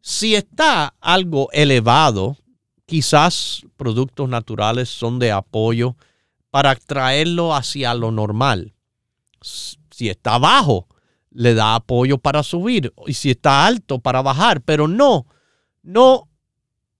Si 0.01 0.35
está 0.35 0.95
algo 0.99 1.49
elevado, 1.53 2.37
quizás 2.85 3.65
productos 3.77 4.27
naturales 4.27 4.89
son 4.89 5.19
de 5.19 5.31
apoyo 5.31 5.95
para 6.49 6.75
traerlo 6.75 7.55
hacia 7.55 7.93
lo 7.93 8.11
normal 8.11 8.73
si 10.01 10.09
está 10.09 10.39
bajo, 10.39 10.87
le 11.29 11.53
da 11.53 11.75
apoyo 11.75 12.17
para 12.17 12.41
subir. 12.41 12.91
Y 13.05 13.13
si 13.13 13.31
está 13.31 13.67
alto, 13.67 13.99
para 13.99 14.23
bajar. 14.23 14.61
Pero 14.61 14.87
no, 14.87 15.27
no 15.83 16.27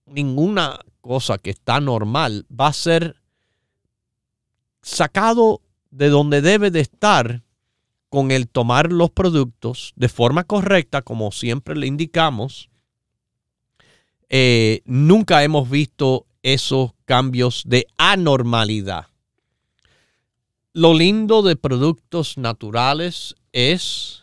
ninguna 0.06 0.80
cosa 1.00 1.38
que 1.38 1.50
está 1.50 1.80
normal 1.80 2.46
va 2.48 2.68
a 2.68 2.72
ser 2.72 3.16
sacado 4.82 5.62
de 5.90 6.08
donde 6.08 6.40
debe 6.40 6.70
de 6.70 6.80
estar 6.80 7.42
con 8.08 8.30
el 8.30 8.48
tomar 8.48 8.92
los 8.92 9.10
productos 9.10 9.92
de 9.96 10.08
forma 10.08 10.44
correcta, 10.44 11.02
como 11.02 11.32
siempre 11.32 11.76
le 11.76 11.86
indicamos. 11.86 12.68
Eh, 14.28 14.82
nunca 14.84 15.42
hemos 15.44 15.70
visto 15.70 16.26
esos 16.42 16.92
cambios 17.04 17.62
de 17.66 17.86
anormalidad. 17.96 19.06
Lo 20.74 20.94
lindo 20.94 21.42
de 21.42 21.56
productos 21.56 22.38
naturales 22.38 23.34
es 23.52 24.21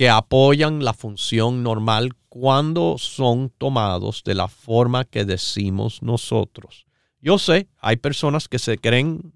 que 0.00 0.08
apoyan 0.08 0.82
la 0.82 0.94
función 0.94 1.62
normal 1.62 2.14
cuando 2.30 2.96
son 2.96 3.50
tomados 3.50 4.22
de 4.24 4.34
la 4.34 4.48
forma 4.48 5.04
que 5.04 5.26
decimos 5.26 6.02
nosotros. 6.02 6.86
Yo 7.20 7.36
sé, 7.36 7.68
hay 7.76 7.96
personas 7.96 8.48
que 8.48 8.58
se 8.58 8.78
creen 8.78 9.34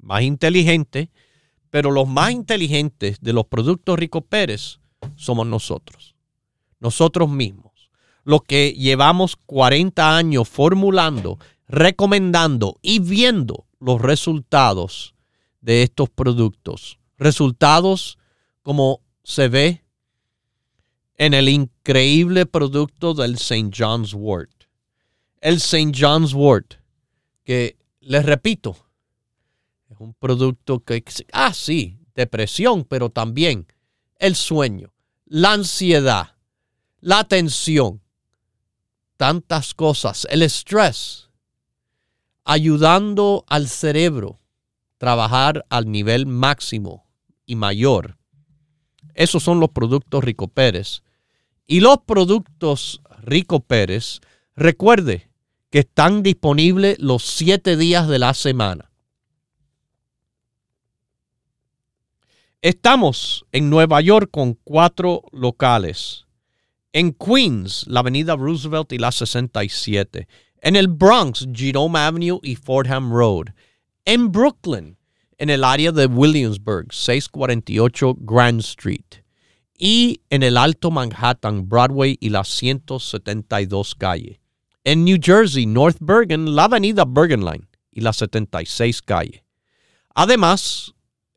más 0.00 0.22
inteligentes, 0.22 1.10
pero 1.70 1.92
los 1.92 2.08
más 2.08 2.32
inteligentes 2.32 3.20
de 3.20 3.32
los 3.32 3.46
productos 3.46 4.00
Rico 4.00 4.22
Pérez 4.22 4.80
somos 5.14 5.46
nosotros, 5.46 6.16
nosotros 6.80 7.30
mismos, 7.30 7.92
los 8.24 8.42
que 8.42 8.72
llevamos 8.72 9.36
40 9.36 10.16
años 10.16 10.48
formulando, 10.48 11.38
recomendando 11.68 12.80
y 12.82 12.98
viendo 12.98 13.68
los 13.78 14.02
resultados 14.02 15.14
de 15.60 15.84
estos 15.84 16.10
productos. 16.10 16.98
Resultados 17.16 18.18
como 18.64 19.02
se 19.22 19.46
ve 19.46 19.84
en 21.20 21.34
el 21.34 21.50
increíble 21.50 22.46
producto 22.46 23.12
del 23.12 23.34
St. 23.34 23.72
John's 23.76 24.14
Wort. 24.14 24.64
El 25.42 25.56
St. 25.56 25.92
John's 25.94 26.32
Wort, 26.32 26.76
que 27.44 27.76
les 28.00 28.24
repito, 28.24 28.74
es 29.90 30.00
un 30.00 30.14
producto 30.14 30.80
que, 30.80 31.04
ah, 31.34 31.52
sí, 31.52 31.98
depresión, 32.14 32.84
pero 32.84 33.10
también 33.10 33.66
el 34.18 34.34
sueño, 34.34 34.94
la 35.26 35.52
ansiedad, 35.52 36.36
la 37.00 37.24
tensión, 37.24 38.00
tantas 39.18 39.74
cosas, 39.74 40.26
el 40.30 40.40
estrés, 40.40 41.28
ayudando 42.44 43.44
al 43.46 43.68
cerebro 43.68 44.40
trabajar 44.96 45.66
al 45.68 45.92
nivel 45.92 46.24
máximo 46.24 47.04
y 47.44 47.56
mayor. 47.56 48.16
Esos 49.12 49.42
son 49.42 49.60
los 49.60 49.68
productos 49.68 50.24
Rico 50.24 50.48
Pérez. 50.48 51.02
Y 51.70 51.78
los 51.78 51.98
productos 51.98 53.00
Rico 53.22 53.60
Pérez, 53.60 54.18
recuerde 54.56 55.30
que 55.70 55.78
están 55.78 56.24
disponibles 56.24 56.98
los 56.98 57.22
siete 57.22 57.76
días 57.76 58.08
de 58.08 58.18
la 58.18 58.34
semana. 58.34 58.90
Estamos 62.60 63.46
en 63.52 63.70
Nueva 63.70 64.00
York 64.00 64.30
con 64.32 64.54
cuatro 64.64 65.22
locales. 65.30 66.26
En 66.92 67.12
Queens, 67.12 67.84
la 67.86 68.00
avenida 68.00 68.34
Roosevelt 68.34 68.92
y 68.92 68.98
la 68.98 69.12
67. 69.12 70.26
En 70.62 70.74
el 70.74 70.88
Bronx, 70.88 71.46
Jerome 71.54 72.00
Avenue 72.00 72.40
y 72.42 72.56
Fordham 72.56 73.12
Road 73.12 73.54
en 74.04 74.32
Brooklyn, 74.32 74.96
en 75.38 75.50
el 75.50 75.62
área 75.62 75.92
de 75.92 76.06
Williamsburg, 76.06 76.92
648 76.92 78.16
Grand 78.22 78.58
Street, 78.58 79.22
y 79.80 80.20
en 80.28 80.42
el 80.42 80.58
Alto 80.58 80.90
Manhattan, 80.90 81.66
Broadway 81.66 82.18
y 82.20 82.28
la 82.28 82.44
172 82.44 83.94
calle. 83.94 84.42
En 84.84 85.06
New 85.06 85.16
Jersey, 85.20 85.64
North 85.64 85.96
Bergen, 86.00 86.54
la 86.54 86.64
avenida 86.64 87.06
Bergen 87.06 87.46
Line 87.46 87.66
y 87.90 88.02
la 88.02 88.12
76 88.12 89.00
calle. 89.00 89.42
Además, 90.14 90.92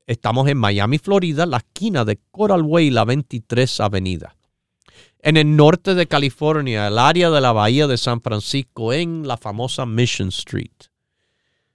estamos 0.07 0.49
en 0.49 0.57
Miami, 0.57 0.97
Florida, 0.97 1.45
la 1.45 1.57
esquina 1.57 2.03
de 2.03 2.19
Coral 2.31 2.63
Way 2.63 2.87
y 2.87 2.91
la 2.91 3.05
23 3.05 3.79
avenida. 3.79 4.35
En 5.19 5.37
el 5.37 5.55
norte 5.55 5.95
de 5.95 6.07
California, 6.07 6.87
el 6.87 6.99
área 6.99 7.29
de 7.29 7.39
la 7.39 7.53
bahía 7.53 7.87
de 7.87 7.97
San 7.97 8.21
Francisco, 8.21 8.91
en 8.91 9.25
la 9.25 9.37
famosa 9.37 9.85
Mission 9.85 10.27
Street. 10.27 10.89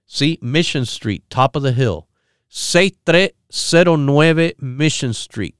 Sí, 0.05 0.37
Mission 0.43 0.83
Street, 0.83 1.23
top 1.29 1.55
of 1.55 1.63
the 1.63 1.71
hill. 1.71 2.05
6309 2.49 4.55
Mission 4.59 5.11
Street. 5.11 5.58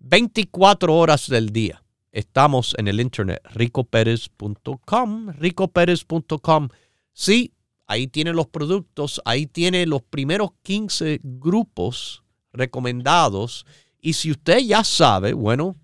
24 0.00 0.94
horas 0.96 1.28
del 1.28 1.50
día. 1.50 1.82
Estamos 2.12 2.74
en 2.78 2.88
el 2.88 3.00
internet, 3.00 3.40
ricoperez.com, 3.52 5.28
ricoperez.com. 5.30 6.68
Sí, 7.12 7.52
ahí 7.86 8.08
tiene 8.08 8.32
los 8.32 8.48
productos, 8.48 9.22
ahí 9.24 9.46
tiene 9.46 9.86
los 9.86 10.02
primeros 10.02 10.50
15 10.62 11.20
grupos 11.22 12.24
recomendados. 12.52 13.64
Y 14.00 14.14
si 14.14 14.32
usted 14.32 14.58
ya 14.58 14.82
sabe, 14.82 15.34
bueno, 15.34 15.76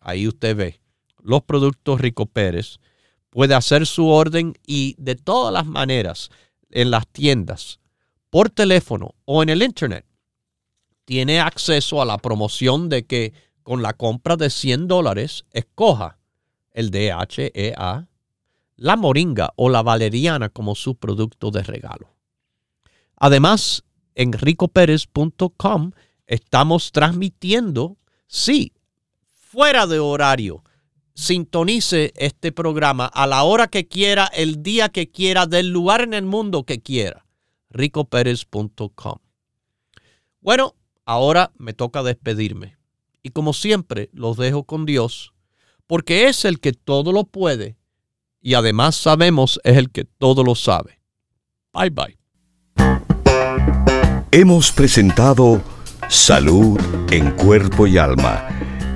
ahí 0.00 0.28
usted 0.28 0.56
ve 0.56 0.80
los 1.22 1.42
productos 1.42 2.00
Rico 2.00 2.26
Pérez. 2.26 2.78
Puede 3.30 3.54
hacer 3.54 3.86
su 3.86 4.08
orden 4.08 4.54
y 4.66 4.94
de 4.98 5.14
todas 5.16 5.52
las 5.52 5.66
maneras 5.66 6.30
en 6.70 6.90
las 6.90 7.06
tiendas, 7.08 7.80
por 8.30 8.50
teléfono 8.50 9.14
o 9.24 9.42
en 9.42 9.48
el 9.48 9.62
internet, 9.62 10.06
tiene 11.04 11.40
acceso 11.40 12.00
a 12.00 12.04
la 12.04 12.18
promoción 12.18 12.88
de 12.88 13.04
que 13.04 13.32
con 13.62 13.82
la 13.82 13.92
compra 13.92 14.36
de 14.36 14.50
100 14.50 14.88
dólares 14.88 15.44
escoja 15.52 16.18
el 16.72 16.90
DHEA, 16.90 18.08
la 18.76 18.96
moringa 18.96 19.52
o 19.56 19.68
la 19.68 19.82
valeriana 19.82 20.48
como 20.48 20.74
su 20.74 20.96
producto 20.96 21.50
de 21.50 21.62
regalo. 21.62 22.14
Además, 23.16 23.84
en 24.14 24.32
ricoperez.com 24.32 25.92
estamos 26.26 26.92
transmitiendo, 26.92 27.98
sí, 28.26 28.72
fuera 29.32 29.86
de 29.86 29.98
horario. 29.98 30.64
Sintonice 31.14 32.12
este 32.16 32.52
programa 32.52 33.04
a 33.06 33.26
la 33.26 33.42
hora 33.42 33.68
que 33.68 33.86
quiera, 33.86 34.26
el 34.26 34.62
día 34.62 34.88
que 34.88 35.10
quiera, 35.10 35.46
del 35.46 35.68
lugar 35.68 36.00
en 36.00 36.14
el 36.14 36.24
mundo 36.24 36.64
que 36.64 36.80
quiera. 36.80 37.26
ricoperez.com. 37.70 39.18
Bueno, 40.40 40.74
ahora 41.04 41.52
me 41.58 41.74
toca 41.74 42.02
despedirme. 42.02 42.76
Y 43.22 43.30
como 43.30 43.52
siempre, 43.52 44.10
los 44.12 44.36
dejo 44.36 44.64
con 44.64 44.84
Dios, 44.84 45.32
porque 45.86 46.28
es 46.28 46.44
el 46.44 46.58
que 46.60 46.72
todo 46.72 47.12
lo 47.12 47.24
puede 47.24 47.76
y 48.42 48.54
además 48.54 48.96
sabemos 48.96 49.60
es 49.62 49.76
el 49.76 49.90
que 49.90 50.04
todo 50.04 50.42
lo 50.42 50.54
sabe. 50.54 51.00
Bye 51.72 51.90
bye. 51.90 52.18
Hemos 54.32 54.72
presentado 54.72 55.62
Salud 56.08 56.78
en 57.10 57.30
Cuerpo 57.32 57.86
y 57.86 57.98
Alma, 57.98 58.48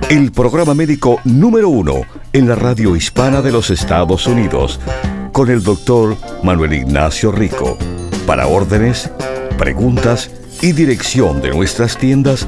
el 0.09 0.31
programa 0.31 0.73
médico 0.73 1.19
número 1.23 1.69
uno 1.69 2.01
en 2.33 2.47
la 2.47 2.55
radio 2.55 2.95
hispana 2.95 3.41
de 3.41 3.51
los 3.51 3.69
Estados 3.69 4.27
Unidos, 4.27 4.79
con 5.31 5.49
el 5.49 5.63
doctor 5.63 6.17
Manuel 6.43 6.73
Ignacio 6.73 7.31
Rico. 7.31 7.77
Para 8.25 8.47
órdenes, 8.47 9.09
preguntas 9.57 10.29
y 10.61 10.73
dirección 10.73 11.41
de 11.41 11.51
nuestras 11.51 11.97
tiendas, 11.97 12.47